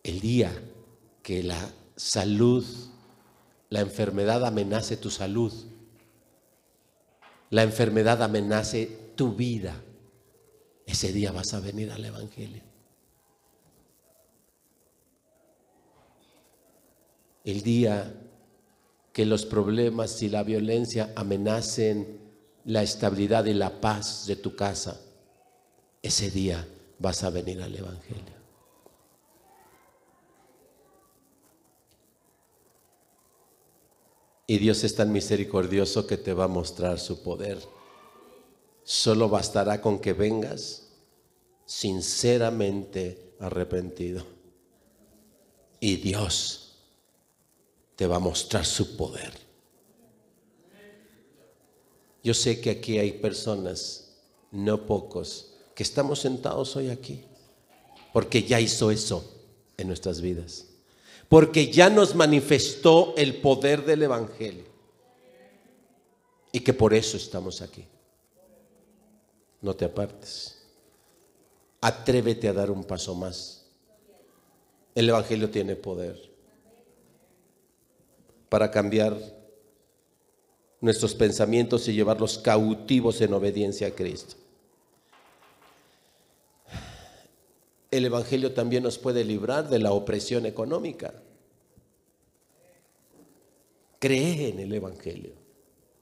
[0.05, 0.53] el día
[1.25, 2.63] que la salud,
[3.71, 5.51] la enfermedad amenace tu salud,
[7.49, 8.85] la enfermedad amenace
[9.15, 9.73] tu vida,
[10.85, 12.61] ese día vas a venir al Evangelio.
[17.43, 18.13] El día
[19.11, 22.19] que los problemas y la violencia amenacen
[22.65, 25.01] la estabilidad y la paz de tu casa,
[26.03, 26.67] ese día
[26.99, 28.34] vas a venir al Evangelio.
[34.47, 37.59] Y Dios es tan misericordioso que te va a mostrar su poder.
[38.83, 40.87] Solo bastará con que vengas
[41.65, 44.23] sinceramente arrepentido.
[45.79, 46.75] Y Dios
[47.95, 49.33] te va a mostrar su poder.
[52.23, 54.17] Yo sé que aquí hay personas,
[54.51, 57.23] no pocos, que estamos sentados hoy aquí,
[58.13, 59.31] porque ya hizo eso
[59.77, 60.65] en nuestras vidas
[61.29, 64.65] porque ya nos manifestó el poder del Evangelio
[66.51, 67.85] y que por eso estamos aquí.
[69.61, 70.61] No te apartes.
[71.81, 73.65] Atrévete a dar un paso más.
[74.93, 76.33] El Evangelio tiene poder.
[78.47, 79.17] para cambiar
[80.79, 84.35] nuestros pensamientos y llevarlos cautivos en obediencia a Cristo.
[87.95, 91.13] El Evangelio también nos puede librar de la opresión económica.
[93.99, 95.31] Cree en el Evangelio.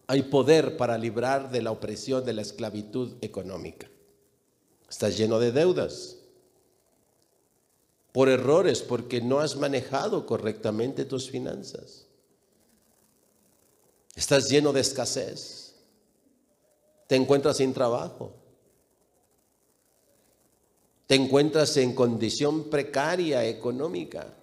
[0.07, 3.91] Hay poder para librar de la opresión de la esclavitud económica.
[4.89, 6.17] Estás lleno de deudas
[8.11, 12.07] por errores, porque no has manejado correctamente tus finanzas.
[14.15, 15.75] Estás lleno de escasez.
[17.05, 18.42] Te encuentras sin trabajo.
[21.13, 24.33] Te encuentras en condición precaria económica.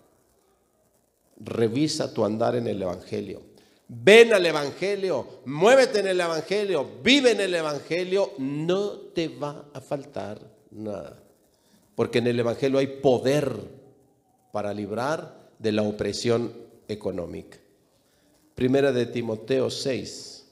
[1.41, 3.43] Revisa tu andar en el Evangelio.
[3.89, 9.81] Ven al Evangelio, muévete en el Evangelio, vive en el Evangelio, no te va a
[9.81, 10.41] faltar
[10.71, 11.21] nada.
[11.97, 13.53] Porque en el Evangelio hay poder
[14.53, 16.53] para librar de la opresión
[16.87, 17.59] económica.
[18.55, 20.47] Primera de Timoteo 6.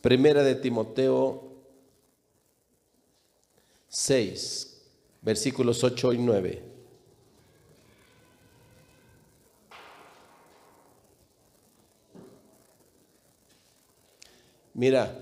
[0.00, 1.51] Primera de Timoteo
[3.92, 4.80] 6,
[5.20, 6.62] versículos 8 y 9.
[14.72, 15.14] Mira,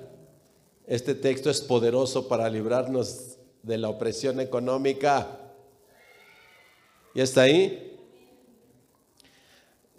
[0.87, 5.41] este texto es poderoso para librarnos de la opresión económica.
[7.13, 7.99] ¿Y está ahí?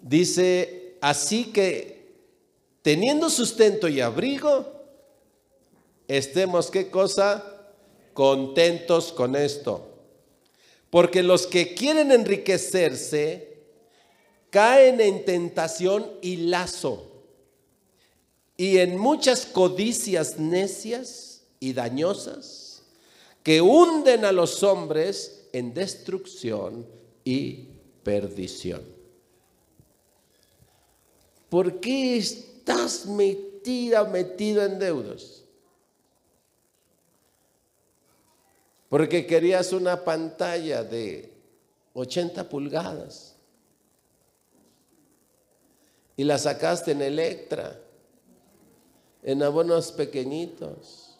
[0.00, 2.10] Dice, así que
[2.80, 4.82] teniendo sustento y abrigo,
[6.08, 7.51] estemos qué cosa?
[8.14, 9.88] Contentos con esto.
[10.90, 13.52] Porque los que quieren enriquecerse
[14.50, 17.12] caen en tentación y lazo
[18.56, 22.82] y en muchas codicias necias y dañosas
[23.42, 26.86] que hunden a los hombres en destrucción
[27.24, 27.70] y
[28.02, 28.82] perdición.
[31.48, 35.41] ¿Por qué estás metida, metido en deudas?
[38.92, 41.32] Porque querías una pantalla de
[41.94, 43.36] 80 pulgadas
[46.14, 47.80] y la sacaste en Electra,
[49.22, 51.16] en abonos pequeñitos.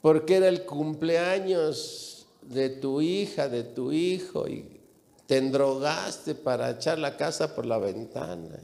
[0.00, 4.80] Porque era el cumpleaños de tu hija, de tu hijo, y
[5.26, 8.60] te endrogaste para echar la casa por la ventana.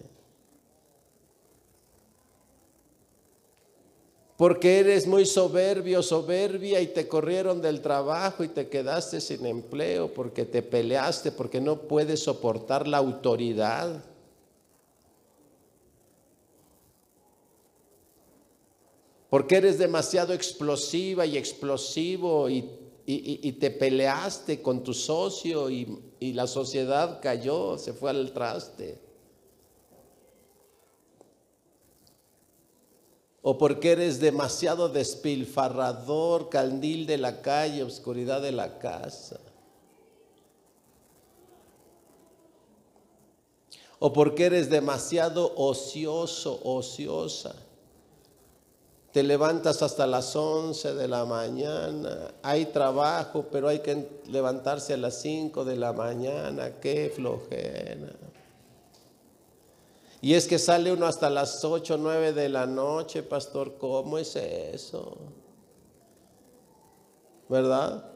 [4.45, 10.13] Porque eres muy soberbio, soberbia y te corrieron del trabajo y te quedaste sin empleo
[10.13, 14.05] porque te peleaste, porque no puedes soportar la autoridad.
[19.31, 27.19] Porque eres demasiado explosiva y explosivo y te peleaste con tu socio y la sociedad
[27.23, 29.14] cayó, se fue al traste.
[33.47, 39.39] O porque eres demasiado despilfarrador, candil de la calle, oscuridad de la casa.
[43.99, 47.55] O porque eres demasiado ocioso, ociosa.
[49.13, 52.33] Te levantas hasta las 11 de la mañana.
[52.43, 56.81] Hay trabajo, pero hay que levantarse a las 5 de la mañana.
[56.81, 58.24] Qué flojera.
[60.25, 63.77] Y es que sale uno hasta las 8 o 9 de la noche, pastor.
[63.77, 65.19] ¿Cómo es eso?
[67.47, 68.11] ¿Verdad?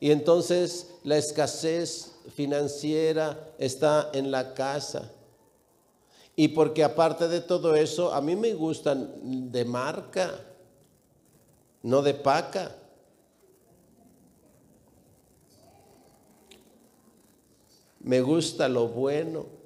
[0.00, 5.08] Y entonces la escasez financiera está en la casa.
[6.34, 10.32] Y porque aparte de todo eso, a mí me gustan de marca,
[11.80, 12.74] no de paca.
[18.00, 19.57] Me gusta lo bueno.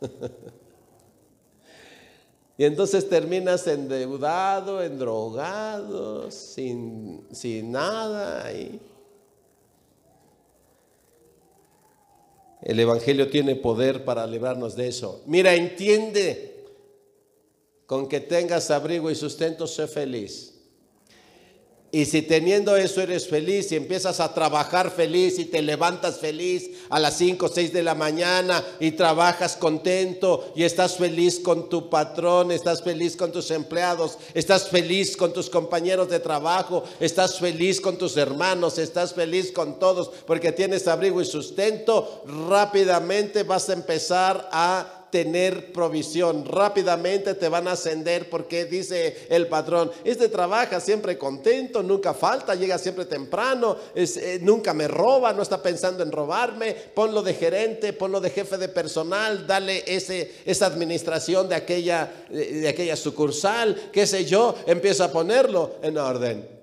[2.58, 8.50] y entonces terminas endeudado, endrogado, sin, sin nada.
[12.62, 15.22] El Evangelio tiene poder para librarnos de eso.
[15.26, 16.66] Mira, entiende,
[17.86, 20.59] con que tengas abrigo y sustento, sé feliz.
[21.92, 26.70] Y si teniendo eso eres feliz y empiezas a trabajar feliz y te levantas feliz
[26.88, 31.68] a las 5 o 6 de la mañana y trabajas contento y estás feliz con
[31.68, 37.40] tu patrón, estás feliz con tus empleados, estás feliz con tus compañeros de trabajo, estás
[37.40, 43.68] feliz con tus hermanos, estás feliz con todos porque tienes abrigo y sustento, rápidamente vas
[43.68, 50.28] a empezar a tener provisión, rápidamente te van a ascender porque dice el patrón, este
[50.28, 56.02] trabaja siempre contento, nunca falta, llega siempre temprano, eh, nunca me roba, no está pensando
[56.02, 61.56] en robarme, ponlo de gerente, ponlo de jefe de personal, dale ese, esa administración de
[61.56, 66.60] aquella, de aquella sucursal, qué sé yo, empieza a ponerlo en orden.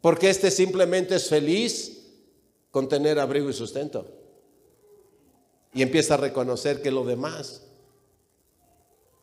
[0.00, 1.98] Porque este simplemente es feliz
[2.70, 4.17] con tener abrigo y sustento
[5.78, 7.62] y empieza a reconocer que lo demás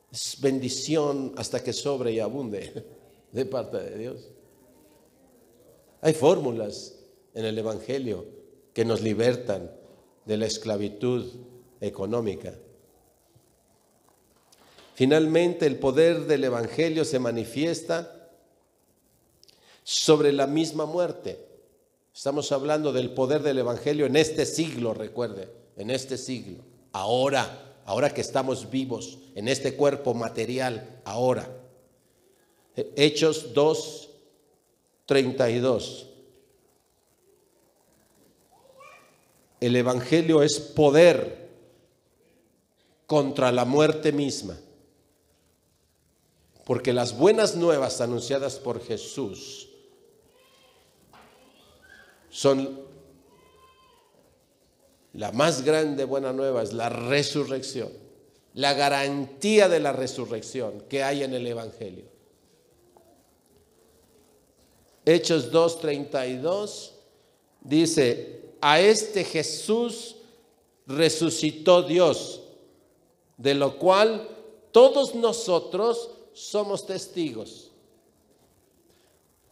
[0.10, 2.86] es bendición hasta que sobre y abunde
[3.34, 4.30] de parte de Dios.
[6.00, 6.98] Hay fórmulas
[7.34, 8.26] en el Evangelio
[8.74, 9.70] que nos libertan
[10.24, 11.26] de la esclavitud
[11.82, 12.54] económica.
[14.94, 18.30] Finalmente, el poder del Evangelio se manifiesta
[19.84, 21.38] sobre la misma muerte.
[22.14, 28.10] Estamos hablando del poder del Evangelio en este siglo, recuerde en este siglo, ahora, ahora
[28.14, 31.50] que estamos vivos en este cuerpo material, ahora.
[32.76, 34.10] Hechos 2,
[35.06, 36.10] 32.
[39.62, 41.50] El Evangelio es poder
[43.08, 44.58] contra la muerte misma.
[46.66, 49.70] Porque las buenas nuevas anunciadas por Jesús
[52.30, 52.85] son
[55.16, 57.90] la más grande buena nueva es la resurrección,
[58.54, 62.06] la garantía de la resurrección que hay en el Evangelio.
[65.06, 66.92] Hechos 2.32
[67.62, 70.18] dice, a este Jesús
[70.86, 72.42] resucitó Dios,
[73.38, 74.28] de lo cual
[74.72, 77.72] todos nosotros somos testigos.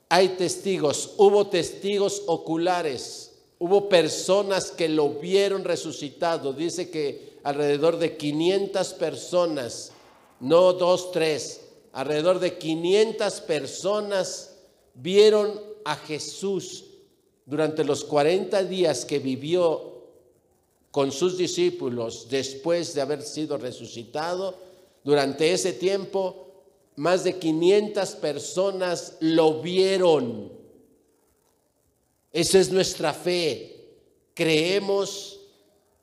[0.10, 6.54] Hay testigos, hubo testigos oculares Hubo personas que lo vieron resucitado.
[6.54, 9.92] Dice que alrededor de 500 personas,
[10.40, 11.62] no dos, tres,
[11.94, 14.56] alrededor de 500 personas
[14.94, 16.86] vieron a Jesús
[17.46, 19.94] durante los 40 días que vivió
[20.92, 24.56] con sus discípulos después de haber sido resucitado.
[25.04, 26.48] Durante ese tiempo,
[26.96, 30.63] más de 500 personas lo vieron
[32.34, 33.76] esa es nuestra fe.
[34.34, 35.40] Creemos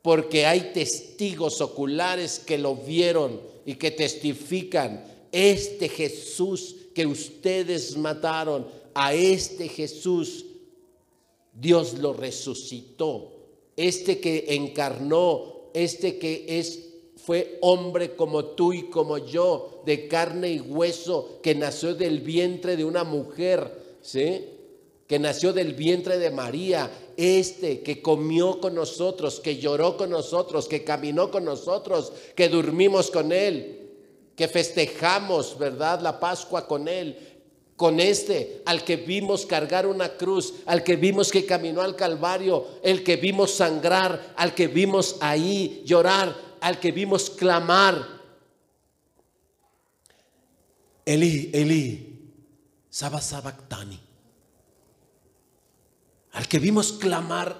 [0.01, 5.05] porque hay testigos oculares que lo vieron y que testifican.
[5.33, 10.47] Este Jesús que ustedes mataron, a este Jesús
[11.53, 13.33] Dios lo resucitó.
[13.77, 20.53] Este que encarnó, este que es fue hombre como tú y como yo, de carne
[20.53, 24.41] y hueso, que nació del vientre de una mujer, ¿sí?
[25.11, 30.69] Que nació del vientre de María, este que comió con nosotros, que lloró con nosotros,
[30.69, 33.91] que caminó con nosotros, que durmimos con Él,
[34.37, 36.01] que festejamos, ¿verdad?
[36.01, 37.19] La Pascua con Él,
[37.75, 42.69] con este, al que vimos cargar una cruz, al que vimos que caminó al Calvario,
[42.81, 48.07] el que vimos sangrar, al que vimos ahí llorar, al que vimos clamar.
[51.05, 52.31] Eli, Eli,
[52.89, 53.21] Saba
[56.33, 57.57] al que vimos clamar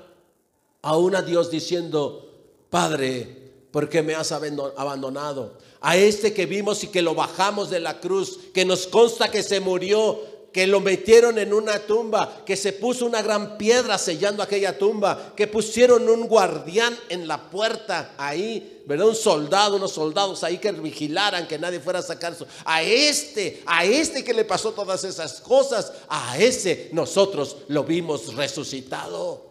[0.83, 2.31] aún a Dios diciendo,
[2.71, 5.59] Padre, ¿por qué me has abandonado?
[5.81, 9.43] A este que vimos y que lo bajamos de la cruz, que nos consta que
[9.43, 10.21] se murió,
[10.53, 15.33] que lo metieron en una tumba, que se puso una gran piedra sellando aquella tumba,
[15.37, 19.09] que pusieron un guardián en la puerta ahí, ¿verdad?
[19.09, 22.37] Un soldado, unos soldados ahí que vigilaran que nadie fuera a sacar.
[22.65, 28.35] A este, a este que le pasó todas esas cosas, a ese nosotros lo vimos
[28.35, 29.49] resucitado.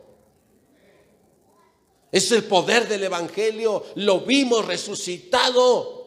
[2.12, 5.98] Es el poder del Evangelio, lo vimos resucitado.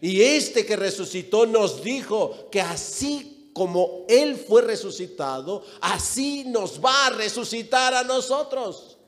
[0.00, 7.06] Y este que resucitó nos dijo que así como Él fue resucitado, así nos va
[7.06, 8.98] a resucitar a nosotros.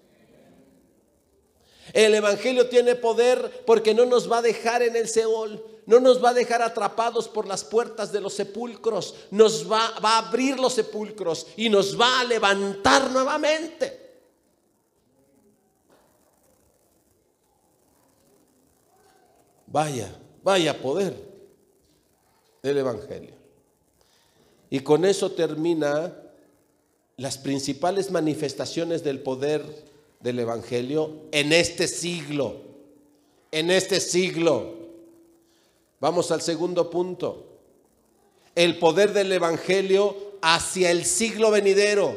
[1.92, 6.24] El Evangelio tiene poder porque no nos va a dejar en el Seol, no nos
[6.24, 10.72] va a dejar atrapados por las puertas de los sepulcros, nos va, a abrir los
[10.72, 14.08] sepulcros y nos va a levantar nuevamente.
[19.66, 20.10] Vaya,
[20.42, 21.14] vaya poder
[22.62, 23.37] del Evangelio.
[24.70, 26.14] Y con eso termina
[27.16, 29.64] las principales manifestaciones del poder
[30.20, 32.56] del Evangelio en este siglo.
[33.50, 34.74] En este siglo.
[36.00, 37.46] Vamos al segundo punto.
[38.54, 42.14] El poder del Evangelio hacia el siglo venidero.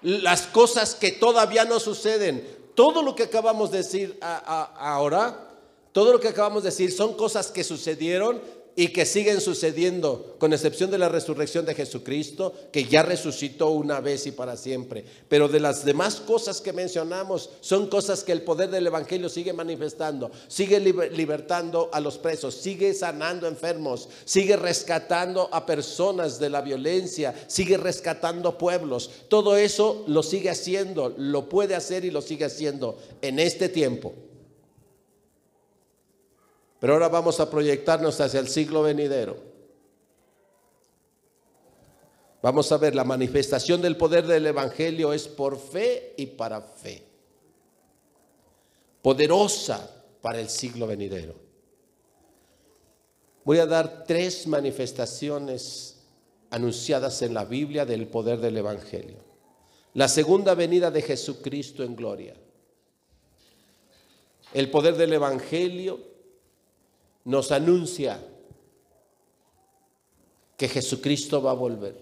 [0.00, 2.56] Las cosas que todavía no suceden.
[2.74, 5.50] todo lo que acabamos de decir ahora,
[5.90, 8.40] todo lo que acabamos de decir son cosas que sucedieron
[8.78, 14.00] y que siguen sucediendo, con excepción de la resurrección de Jesucristo, que ya resucitó una
[14.00, 15.04] vez y para siempre.
[15.28, 19.52] Pero de las demás cosas que mencionamos, son cosas que el poder del Evangelio sigue
[19.52, 26.60] manifestando, sigue libertando a los presos, sigue sanando enfermos, sigue rescatando a personas de la
[26.60, 29.10] violencia, sigue rescatando pueblos.
[29.26, 34.14] Todo eso lo sigue haciendo, lo puede hacer y lo sigue haciendo en este tiempo.
[36.78, 39.36] Pero ahora vamos a proyectarnos hacia el siglo venidero.
[42.40, 47.04] Vamos a ver, la manifestación del poder del Evangelio es por fe y para fe.
[49.02, 51.34] Poderosa para el siglo venidero.
[53.44, 55.96] Voy a dar tres manifestaciones
[56.50, 59.16] anunciadas en la Biblia del poder del Evangelio.
[59.94, 62.34] La segunda venida de Jesucristo en gloria.
[64.54, 65.98] El poder del Evangelio
[67.28, 68.18] nos anuncia
[70.56, 71.94] que Jesucristo va a volver.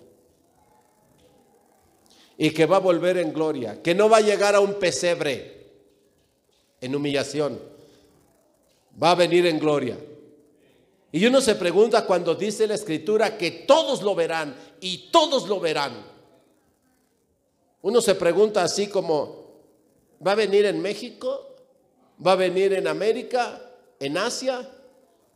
[2.39, 5.67] Y que va a volver en gloria, que no va a llegar a un pesebre
[6.81, 7.59] en humillación,
[9.03, 9.99] va a venir en gloria.
[11.11, 15.59] Y uno se pregunta cuando dice la escritura que todos lo verán y todos lo
[15.59, 16.07] verán.
[17.83, 19.57] Uno se pregunta así como,
[20.25, 21.57] ¿va a venir en México?
[22.25, 23.61] ¿Va a venir en América?
[23.99, 24.71] ¿En Asia?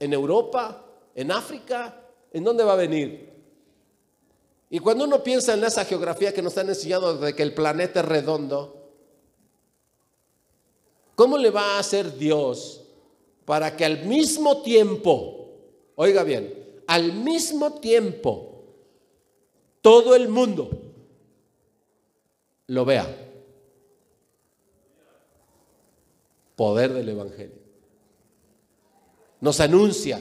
[0.01, 0.85] En Europa,
[1.15, 1.95] en África,
[2.33, 3.31] ¿en dónde va a venir?
[4.71, 8.01] Y cuando uno piensa en esa geografía que nos han enseñado de que el planeta
[8.01, 8.91] es redondo,
[11.15, 12.83] ¿cómo le va a hacer Dios
[13.45, 15.51] para que al mismo tiempo,
[15.97, 18.65] oiga bien, al mismo tiempo,
[19.83, 20.71] todo el mundo
[22.69, 23.27] lo vea?
[26.57, 27.60] Poder del Evangelio
[29.41, 30.21] nos anuncia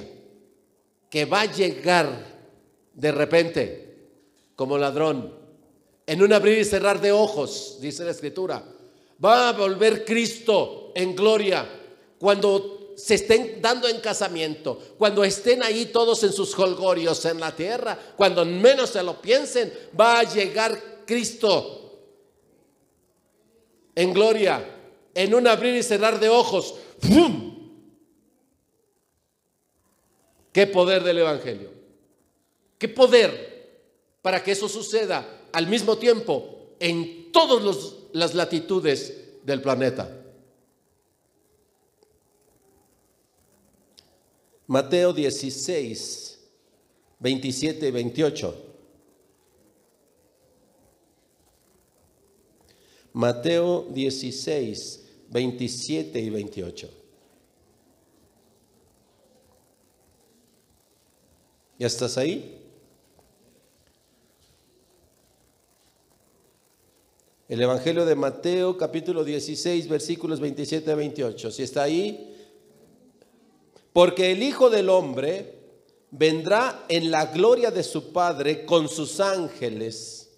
[1.10, 2.26] que va a llegar
[2.94, 3.90] de repente
[4.56, 5.34] como ladrón,
[6.06, 8.64] en un abrir y cerrar de ojos, dice la escritura.
[9.24, 11.68] Va a volver Cristo en gloria
[12.18, 17.56] cuando se estén dando en casamiento, cuando estén ahí todos en sus holgorios en la
[17.56, 21.80] tierra, cuando menos se lo piensen, va a llegar Cristo
[23.96, 24.64] en gloria,
[25.14, 26.76] en un abrir y cerrar de ojos.
[27.00, 27.49] ¡Fum!
[30.60, 31.72] ¿Qué poder del Evangelio?
[32.78, 33.80] ¿Qué poder
[34.22, 40.22] para que eso suceda al mismo tiempo en todas las latitudes del planeta?
[44.68, 46.40] Mateo 16,
[47.20, 48.66] 27 y 28.
[53.14, 56.99] Mateo 16, 27 y 28.
[61.80, 62.62] ¿Ya estás ahí?
[67.48, 71.50] El Evangelio de Mateo, capítulo 16, versículos 27 a 28.
[71.52, 72.36] Si está ahí,
[73.94, 75.58] porque el Hijo del Hombre
[76.12, 80.32] vendrá en la gloria de su Padre con sus ángeles,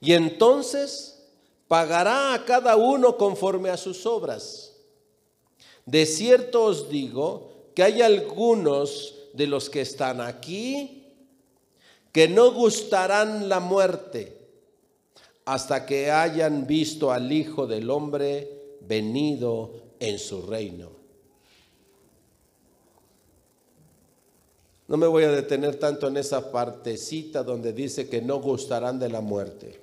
[0.00, 1.26] y entonces
[1.68, 4.78] pagará a cada uno conforme a sus obras.
[5.84, 11.00] De cierto os digo que hay algunos de los que están aquí
[12.12, 14.36] que no gustarán la muerte
[15.44, 20.90] hasta que hayan visto al Hijo del Hombre venido en su reino.
[24.88, 29.08] No me voy a detener tanto en esa partecita donde dice que no gustarán de
[29.08, 29.80] la muerte,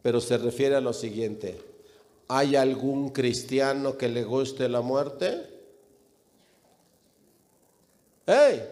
[0.00, 1.60] pero se refiere a lo siguiente.
[2.28, 5.51] ¿Hay algún cristiano que le guste la muerte?
[8.26, 8.68] ¡Hey!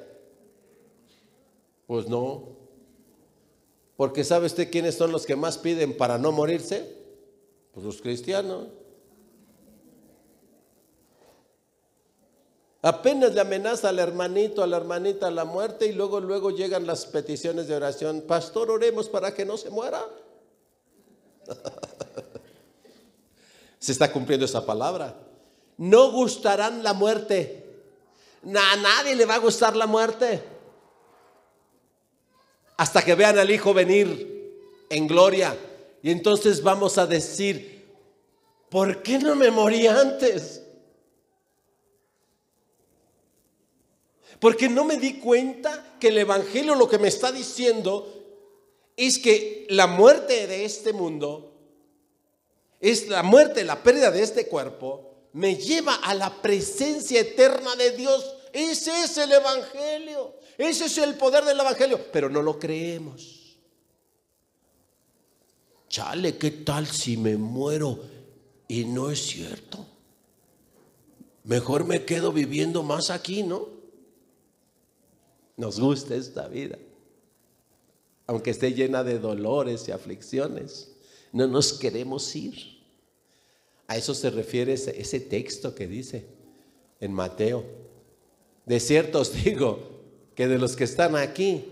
[1.86, 2.48] Pues no.
[3.96, 6.96] Porque ¿sabe usted quiénes son los que más piden para no morirse?
[7.72, 8.68] Pues los cristianos.
[12.82, 17.04] Apenas le amenaza al hermanito, a la hermanita la muerte y luego luego llegan las
[17.04, 18.22] peticiones de oración.
[18.22, 20.02] Pastor, oremos para que no se muera.
[23.78, 25.14] se está cumpliendo esa palabra.
[25.76, 27.69] No gustarán la muerte.
[28.42, 30.42] A nadie le va a gustar la muerte.
[32.76, 35.56] Hasta que vean al Hijo venir en gloria.
[36.02, 37.86] Y entonces vamos a decir,
[38.70, 40.62] ¿por qué no me morí antes?
[44.40, 48.10] Porque no me di cuenta que el Evangelio lo que me está diciendo
[48.96, 51.52] es que la muerte de este mundo
[52.80, 57.92] es la muerte, la pérdida de este cuerpo, me lleva a la presencia eterna de
[57.92, 58.36] Dios.
[58.52, 60.34] Ese es el Evangelio.
[60.58, 62.00] Ese es el poder del Evangelio.
[62.12, 63.56] Pero no lo creemos.
[65.88, 67.98] Chale, ¿qué tal si me muero
[68.68, 69.86] y no es cierto?
[71.44, 73.68] Mejor me quedo viviendo más aquí, ¿no?
[75.56, 76.78] Nos gusta esta vida.
[78.26, 80.92] Aunque esté llena de dolores y aflicciones,
[81.32, 82.79] no nos queremos ir.
[83.90, 86.24] A eso se refiere ese, texto que dice
[87.00, 87.64] en Mateo.
[88.64, 89.80] De cierto os digo
[90.36, 91.64] que de los que están aquí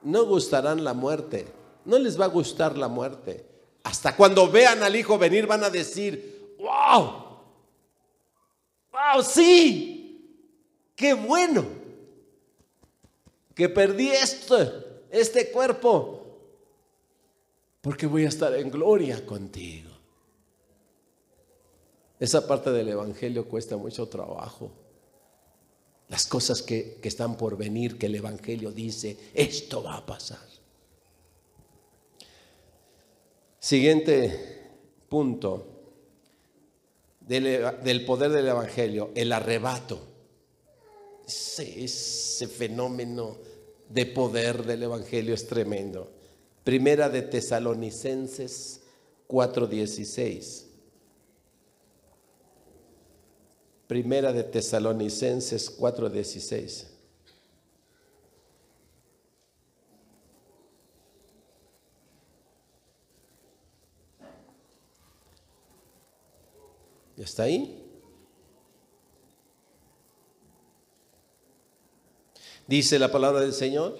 [0.00, 1.44] no gustarán la muerte,
[1.84, 3.44] no les va a gustar la muerte.
[3.82, 7.12] Hasta cuando vean al Hijo venir van a decir, wow,
[8.90, 10.48] wow, sí,
[10.96, 11.66] qué bueno
[13.54, 14.08] que perdí
[15.10, 16.38] este cuerpo,
[17.82, 19.95] porque voy a estar en gloria contigo.
[22.18, 24.70] Esa parte del Evangelio cuesta mucho trabajo.
[26.08, 30.46] Las cosas que, están por venir, que el Evangelio dice, esto va a pasar.
[33.58, 34.70] Siguiente
[35.08, 35.66] punto
[37.20, 39.98] del, poder del Evangelio, el arrebato.
[41.26, 43.36] Ese, ese fenómeno
[43.88, 46.12] de poder del Evangelio es tremendo.
[46.62, 48.80] Primera de Tesalonicenses
[49.28, 50.65] 4:16.
[53.86, 56.86] Primera de Tesalonicenses 4:16.
[67.16, 67.82] ¿Ya está ahí?
[72.66, 73.96] Dice la palabra del Señor.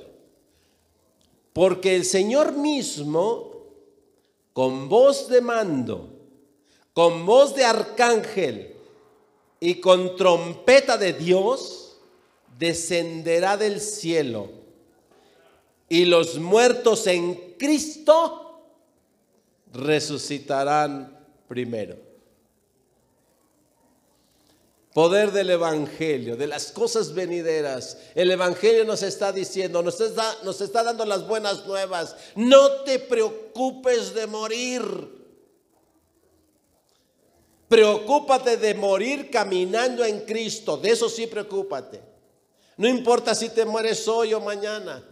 [1.52, 3.64] Porque el Señor mismo,
[4.52, 6.10] con voz de mando,
[6.92, 8.75] con voz de arcángel,
[9.60, 11.96] y con trompeta de Dios
[12.58, 14.66] descenderá del cielo
[15.88, 18.60] y los muertos en Cristo
[19.72, 21.16] resucitarán
[21.48, 21.96] primero.
[24.92, 27.98] Poder del Evangelio, de las cosas venideras.
[28.14, 32.16] El Evangelio nos está diciendo, nos está, nos está dando las buenas nuevas.
[32.34, 35.15] No te preocupes de morir.
[37.68, 40.76] Preocúpate de morir caminando en Cristo.
[40.76, 42.00] De eso sí preocúpate.
[42.76, 45.02] No importa si te mueres hoy o mañana.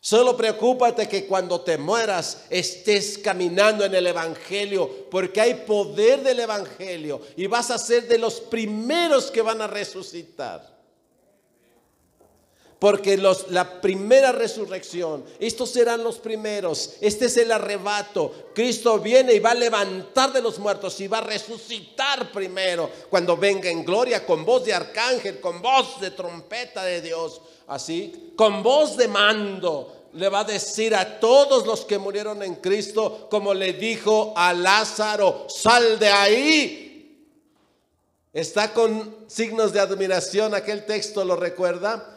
[0.00, 6.40] Solo preocúpate que cuando te mueras estés caminando en el Evangelio, porque hay poder del
[6.40, 10.73] Evangelio y vas a ser de los primeros que van a resucitar.
[12.84, 18.50] Porque los, la primera resurrección, estos serán los primeros, este es el arrebato.
[18.54, 23.38] Cristo viene y va a levantar de los muertos y va a resucitar primero cuando
[23.38, 28.62] venga en gloria con voz de arcángel, con voz de trompeta de Dios, así, con
[28.62, 30.10] voz de mando.
[30.12, 34.52] Le va a decir a todos los que murieron en Cristo, como le dijo a
[34.52, 37.30] Lázaro, sal de ahí.
[38.34, 42.10] Está con signos de admiración aquel texto, ¿lo recuerda?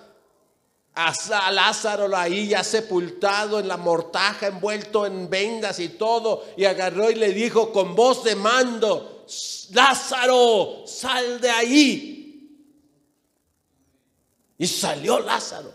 [0.97, 7.11] A Lázaro ahí ya sepultado en la mortaja, envuelto en vendas y todo, y agarró
[7.11, 9.25] y le dijo con voz de mando,
[9.71, 12.13] Lázaro, sal de ahí.
[14.57, 15.71] Y salió Lázaro,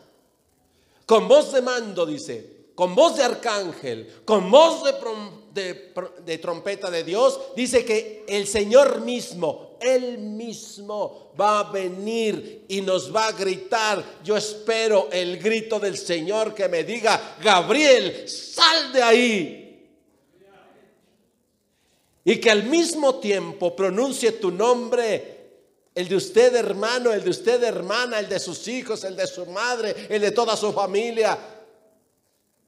[1.07, 4.95] con voz de mando, dice, con voz de arcángel, con voz de
[5.53, 12.81] de, trompeta de Dios, dice que el Señor mismo, Él mismo va a venir y
[12.81, 14.21] nos va a gritar.
[14.23, 19.59] Yo espero el grito del Señor que me diga, Gabriel, sal de ahí.
[22.25, 25.33] Y que al mismo tiempo pronuncie tu nombre
[25.95, 29.45] el de usted hermano, el de usted hermana, el de sus hijos, el de su
[29.47, 31.39] madre, el de toda su familia,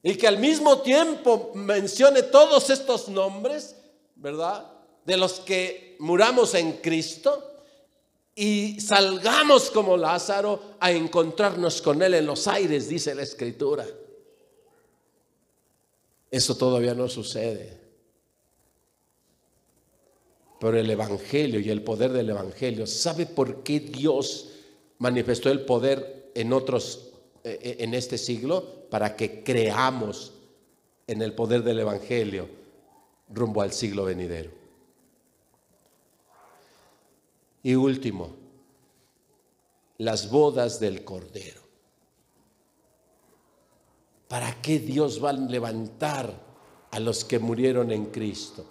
[0.03, 3.77] y que al mismo tiempo mencione todos estos nombres,
[4.17, 4.71] ¿verdad?
[5.07, 7.53] De los que muramos en Cristo
[8.35, 13.87] y salgamos como Lázaro a encontrarnos con Él en los aires, dice la Escritura.
[16.31, 17.81] Eso todavía no sucede.
[20.59, 24.51] Pero el Evangelio y el poder del Evangelio, ¿sabe por qué Dios
[24.99, 27.13] manifestó el poder en otros
[27.45, 30.33] eh, eh, en este siglo para que creamos
[31.07, 32.49] en el poder del Evangelio
[33.29, 34.64] rumbo al siglo venidero.
[37.65, 38.37] Y último,
[39.97, 41.63] las bodas del Cordero.
[44.29, 46.31] ¿Para qué Dios va a levantar
[46.91, 48.67] a los que murieron en Cristo?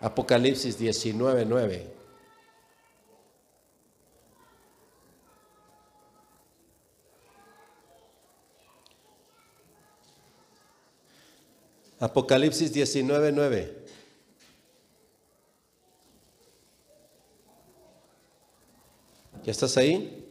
[0.00, 1.94] Apocalipsis 19, 9.
[12.00, 13.81] Apocalipsis 19, 9.
[19.44, 20.24] ¿Ya estás ahí?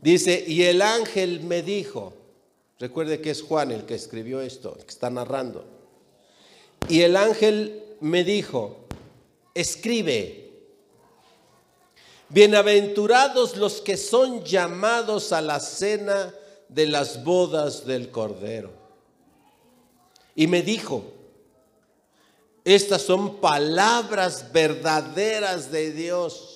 [0.00, 2.12] Dice, y el ángel me dijo,
[2.78, 5.64] recuerde que es Juan el que escribió esto, el que está narrando.
[6.88, 8.78] Y el ángel me dijo,
[9.54, 10.50] escribe,
[12.28, 16.34] bienaventurados los que son llamados a la cena
[16.68, 18.72] de las bodas del Cordero.
[20.34, 21.04] Y me dijo,
[22.64, 26.51] estas son palabras verdaderas de Dios.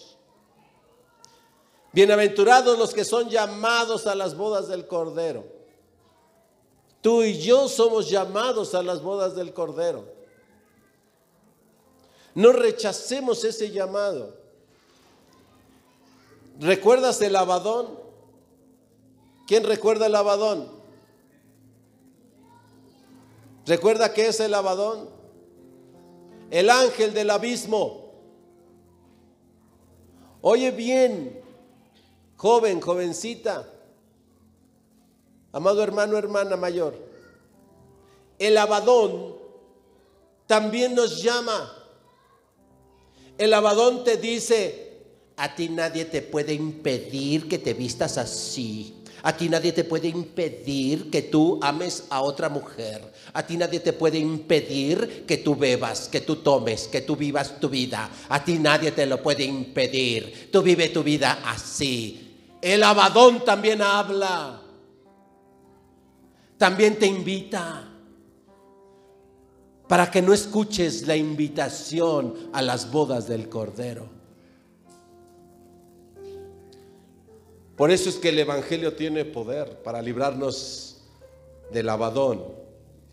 [1.97, 5.47] Bienaventurados los que son llamados a las bodas del Cordero.
[7.01, 10.05] Tú y yo somos llamados a las bodas del Cordero.
[12.35, 14.37] No rechacemos ese llamado.
[16.61, 17.99] ¿Recuerdas el abadón?
[19.47, 20.69] ¿Quién recuerda el abadón?
[23.65, 25.09] ¿Recuerda qué es el abadón?
[26.51, 28.13] El ángel del abismo.
[30.43, 31.46] Oye bien,
[32.37, 33.67] joven, jovencita,
[35.53, 36.95] amado hermano, hermana mayor.
[38.39, 39.37] El abadón
[40.47, 41.73] también nos llama.
[43.39, 44.87] El abadón te dice,
[45.37, 49.03] a ti nadie te puede impedir que te vistas así.
[49.23, 53.13] A ti nadie te puede impedir que tú ames a otra mujer.
[53.33, 57.59] A ti nadie te puede impedir que tú bebas, que tú tomes, que tú vivas
[57.59, 58.09] tu vida.
[58.29, 60.49] A ti nadie te lo puede impedir.
[60.53, 62.26] Tú vive tu vida así.
[62.67, 64.61] El abadón también habla.
[66.59, 67.89] También te invita
[69.87, 74.09] para que no escuches la invitación a las bodas del Cordero.
[77.77, 81.03] Por eso es que el Evangelio tiene poder para librarnos
[81.71, 82.43] del Abadón.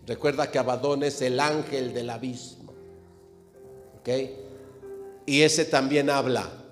[0.08, 2.74] Recuerda que Abadón es el ángel del abismo.
[4.00, 4.10] ¿Ok?
[5.28, 6.63] Y ese también habla.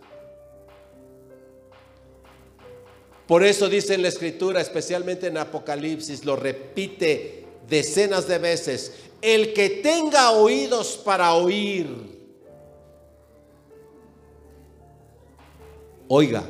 [3.32, 9.54] Por eso dice en la Escritura, especialmente en Apocalipsis, lo repite decenas de veces, el
[9.54, 11.88] que tenga oídos para oír,
[16.10, 16.44] oiga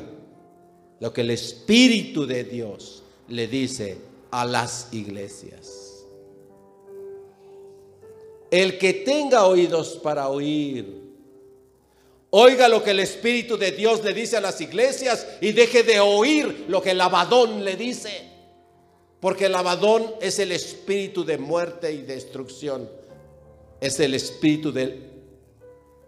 [0.98, 3.98] lo que el Espíritu de Dios le dice
[4.32, 6.04] a las iglesias.
[8.50, 11.01] El que tenga oídos para oír,
[12.32, 16.00] oiga lo que el Espíritu de Dios le dice a las iglesias y deje de
[16.00, 18.30] oír lo que el abadón le dice.
[19.20, 22.90] Porque el abadón es el espíritu de muerte y destrucción.
[23.80, 25.10] Es el espíritu del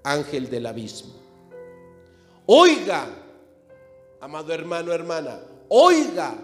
[0.03, 1.15] ángel del abismo.
[2.47, 3.25] Oiga
[4.25, 6.35] amado hermano, hermana, oiga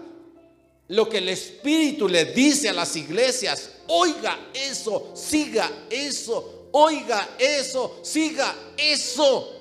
[0.89, 3.71] lo que el Espíritu le dice a las iglesias.
[3.87, 9.60] Oiga eso, siga eso, oiga eso, siga eso.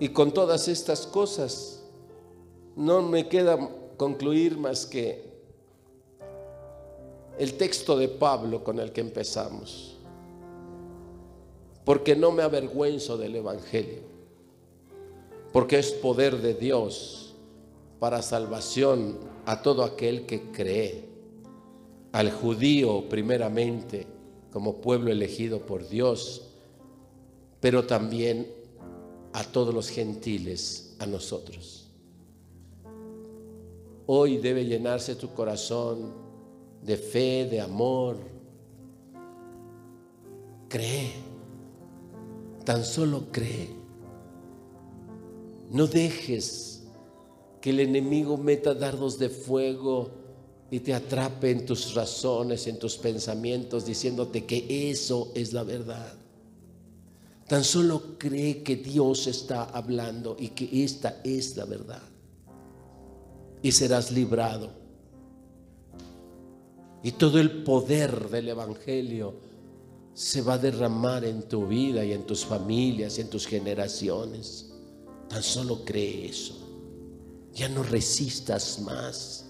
[0.00, 1.82] Y con todas estas cosas,
[2.74, 3.58] no me queda
[3.98, 5.30] concluir más que
[7.38, 9.98] el texto de Pablo con el que empezamos.
[11.84, 14.00] Porque no me avergüenzo del Evangelio,
[15.52, 17.34] porque es poder de Dios
[17.98, 21.04] para salvación a todo aquel que cree,
[22.12, 24.06] al judío primeramente
[24.50, 26.48] como pueblo elegido por Dios,
[27.60, 28.59] pero también
[29.32, 31.88] a todos los gentiles, a nosotros.
[34.06, 36.12] Hoy debe llenarse tu corazón
[36.82, 38.16] de fe, de amor.
[40.68, 41.30] Cree
[42.64, 43.68] Tan solo cree.
[45.70, 46.82] No dejes
[47.60, 50.10] que el enemigo meta dardos de fuego
[50.70, 56.14] y te atrape en tus razones, en tus pensamientos, diciéndote que eso es la verdad.
[57.50, 62.00] Tan solo cree que Dios está hablando y que esta es la verdad.
[63.60, 64.70] Y serás librado.
[67.02, 69.34] Y todo el poder del Evangelio
[70.14, 74.70] se va a derramar en tu vida y en tus familias y en tus generaciones.
[75.28, 76.54] Tan solo cree eso.
[77.52, 79.46] Ya no resistas más.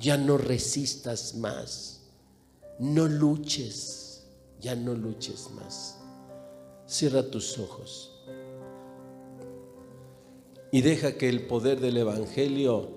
[0.00, 2.00] Ya no resistas más.
[2.78, 4.24] No luches.
[4.58, 5.97] Ya no luches más.
[6.88, 8.10] Cierra tus ojos.
[10.72, 12.88] Y deja que el poder del Evangelio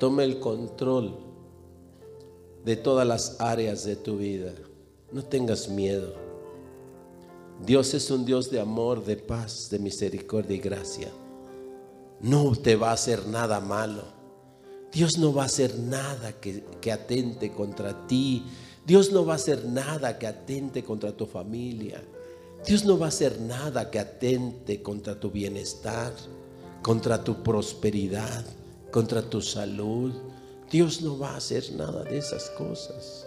[0.00, 1.16] tome el control
[2.64, 4.52] de todas las áreas de tu vida.
[5.12, 6.14] No tengas miedo.
[7.64, 11.12] Dios es un Dios de amor, de paz, de misericordia y gracia.
[12.20, 14.02] No te va a hacer nada malo.
[14.92, 18.44] Dios no va a hacer nada que, que atente contra ti.
[18.84, 22.02] Dios no va a hacer nada que atente contra tu familia.
[22.64, 26.12] Dios no va a hacer nada que atente contra tu bienestar,
[26.82, 28.44] contra tu prosperidad,
[28.90, 30.12] contra tu salud.
[30.70, 33.26] Dios no va a hacer nada de esas cosas.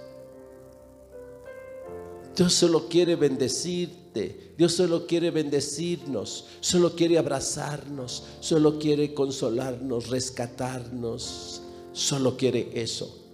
[2.36, 11.62] Dios solo quiere bendecirte, Dios solo quiere bendecirnos, solo quiere abrazarnos, solo quiere consolarnos, rescatarnos,
[11.92, 13.26] solo quiere eso.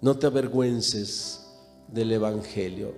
[0.00, 1.44] No te avergüences
[1.88, 2.94] del Evangelio,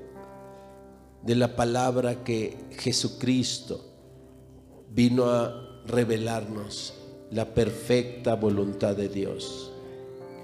[1.25, 3.85] de la palabra que Jesucristo
[4.91, 6.95] vino a revelarnos,
[7.31, 9.73] la perfecta voluntad de Dios,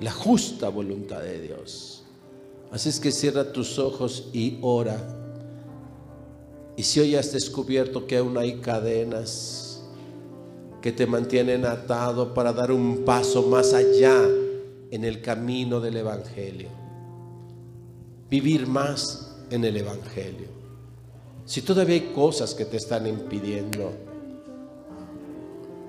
[0.01, 2.05] la justa voluntad de Dios.
[2.71, 4.97] Así es que cierra tus ojos y ora.
[6.77, 9.83] Y si hoy has descubierto que aún hay cadenas
[10.81, 14.23] que te mantienen atado para dar un paso más allá
[14.91, 16.69] en el camino del Evangelio,
[18.31, 20.58] vivir más en el Evangelio.
[21.49, 23.91] Si todavía hay cosas que te están impidiendo,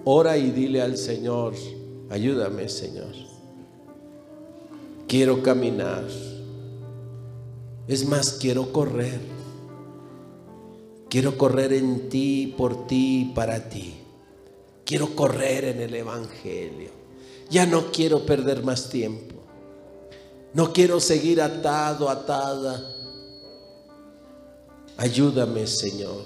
[0.06, 1.54] ora y dile al Señor,
[2.10, 3.14] ayúdame Señor.
[5.06, 6.06] Quiero caminar.
[7.90, 9.20] Es más, quiero correr.
[11.10, 13.96] Quiero correr en ti, por ti, para ti.
[14.86, 16.92] Quiero correr en el Evangelio.
[17.50, 19.36] Ya no quiero perder más tiempo.
[20.54, 22.96] No quiero seguir atado, atada.
[25.00, 26.26] Ayúdame, Señor.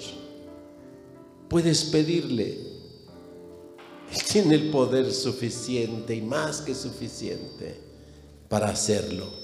[1.48, 2.58] Puedes pedirle.
[4.12, 7.80] Él tiene el poder suficiente y más que suficiente
[8.50, 9.44] para hacerlo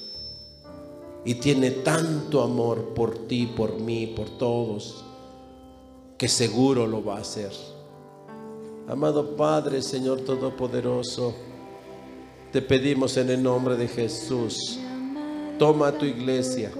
[1.23, 5.03] y tiene tanto amor por ti, por mí, por todos,
[6.17, 7.51] que seguro lo va a hacer.
[8.87, 11.35] Amado Padre, Señor Todopoderoso,
[12.51, 14.79] te pedimos en el nombre de Jesús,
[15.59, 16.71] toma tu iglesia,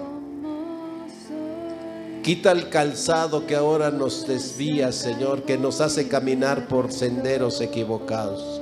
[2.23, 8.61] quita el calzado que ahora nos desvía, Señor, que nos hace caminar por senderos equivocados,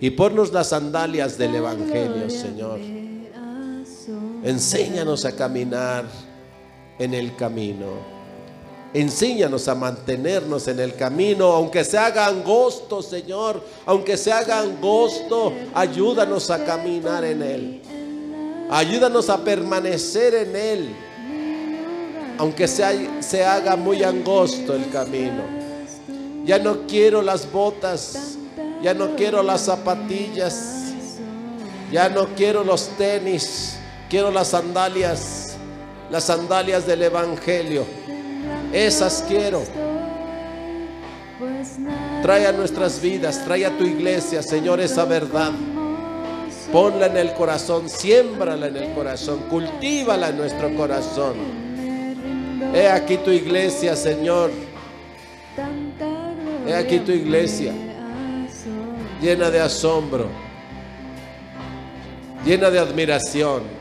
[0.00, 2.78] y ponnos las sandalias del Evangelio, Señor
[4.42, 6.04] Enséñanos a caminar
[6.98, 8.20] en el camino.
[8.94, 15.52] Enséñanos a mantenernos en el camino, aunque se haga angosto, Señor, aunque se haga angosto,
[15.74, 17.82] ayúdanos a caminar en Él.
[18.70, 20.96] Ayúdanos a permanecer en Él,
[22.40, 25.42] aunque se, haga muy angosto el camino.
[26.46, 28.38] Ya no quiero las botas,
[28.82, 30.86] ya no quiero las zapatillas,
[31.92, 33.76] ya no quiero los tenis.
[34.08, 35.56] Quiero las sandalias,
[36.10, 37.84] las sandalias del Evangelio.
[38.72, 39.62] Esas quiero.
[42.22, 45.52] Trae a nuestras vidas, trae a tu iglesia, Señor, esa verdad.
[46.72, 51.69] Ponla en el corazón, siémbrala en el corazón, cultívala en nuestro corazón.
[52.72, 54.50] He aquí tu iglesia, Señor.
[56.66, 57.72] He aquí tu iglesia,
[59.20, 60.28] llena de asombro,
[62.44, 63.80] llena de admiración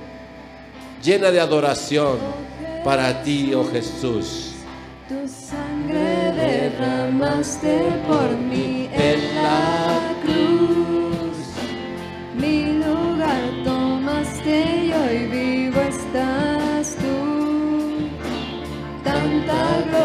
[1.04, 2.18] llena de adoración
[2.84, 4.54] para ti, oh Jesús.
[5.08, 10.80] Tu sangre derramaste por mí en la cruz.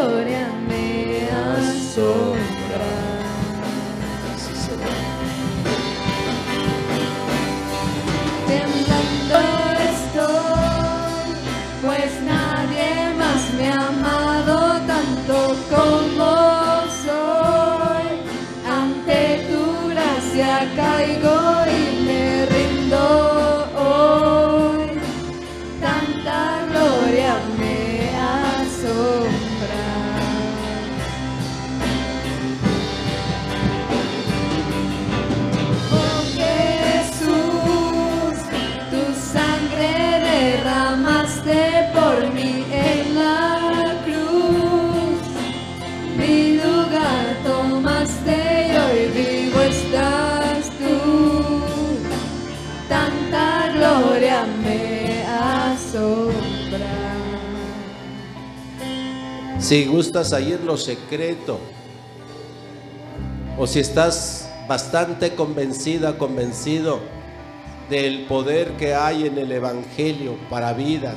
[0.05, 2.34] Gloria me asombra.
[59.65, 61.57] Si gustas en lo secreto,
[63.57, 66.99] o si estás bastante convencida, convencido,
[67.89, 71.15] del poder que hay en el Evangelio para vida,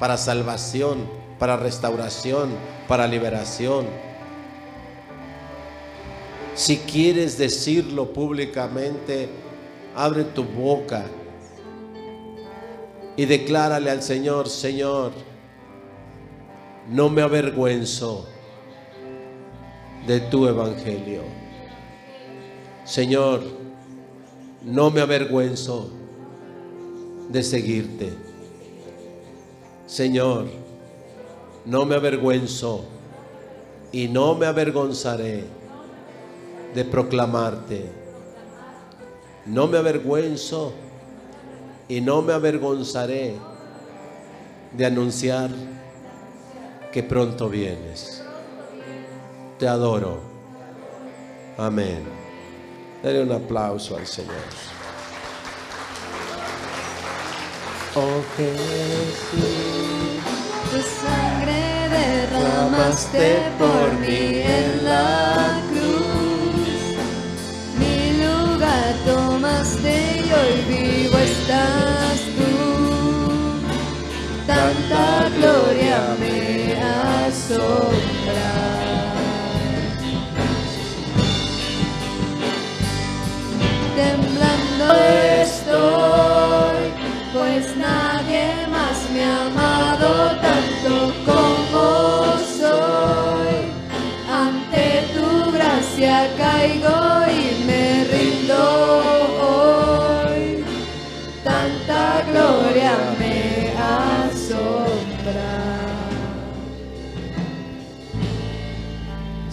[0.00, 1.06] para salvación,
[1.38, 2.48] para restauración,
[2.88, 3.84] para liberación.
[6.54, 9.28] Si quieres decirlo públicamente,
[9.94, 11.04] abre tu boca
[13.18, 15.12] y declárale al Señor, Señor,
[16.88, 18.26] no me avergüenzo
[20.06, 21.22] de tu evangelio.
[22.84, 23.42] Señor,
[24.64, 25.90] no me avergüenzo
[27.28, 28.12] de seguirte.
[29.86, 30.46] Señor,
[31.64, 32.84] no me avergüenzo
[33.92, 35.44] y no me avergonzaré
[36.74, 37.90] de proclamarte.
[39.46, 40.72] No me avergüenzo
[41.88, 43.34] y no me avergonzaré
[44.76, 45.50] de anunciar
[46.92, 48.22] que pronto vienes.
[49.58, 50.20] Te adoro.
[51.56, 52.04] Amén.
[53.02, 54.34] Dale un aplauso al Señor.
[57.94, 59.42] Oh Jesús,
[60.70, 66.96] Tu sangre derramaste por mí en la cruz.
[67.78, 72.52] Mi lugar tomaste y hoy vivo estás tú.
[74.46, 76.31] Tanta gloria me
[77.52, 78.61] asombra.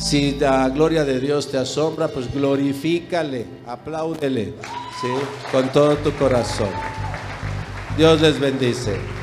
[0.09, 4.55] Si la gloria de Dios te asombra, pues glorifícale, apláudele,
[4.99, 5.07] ¿sí?
[5.51, 6.71] Con todo tu corazón.
[7.95, 9.18] Dios les bendice.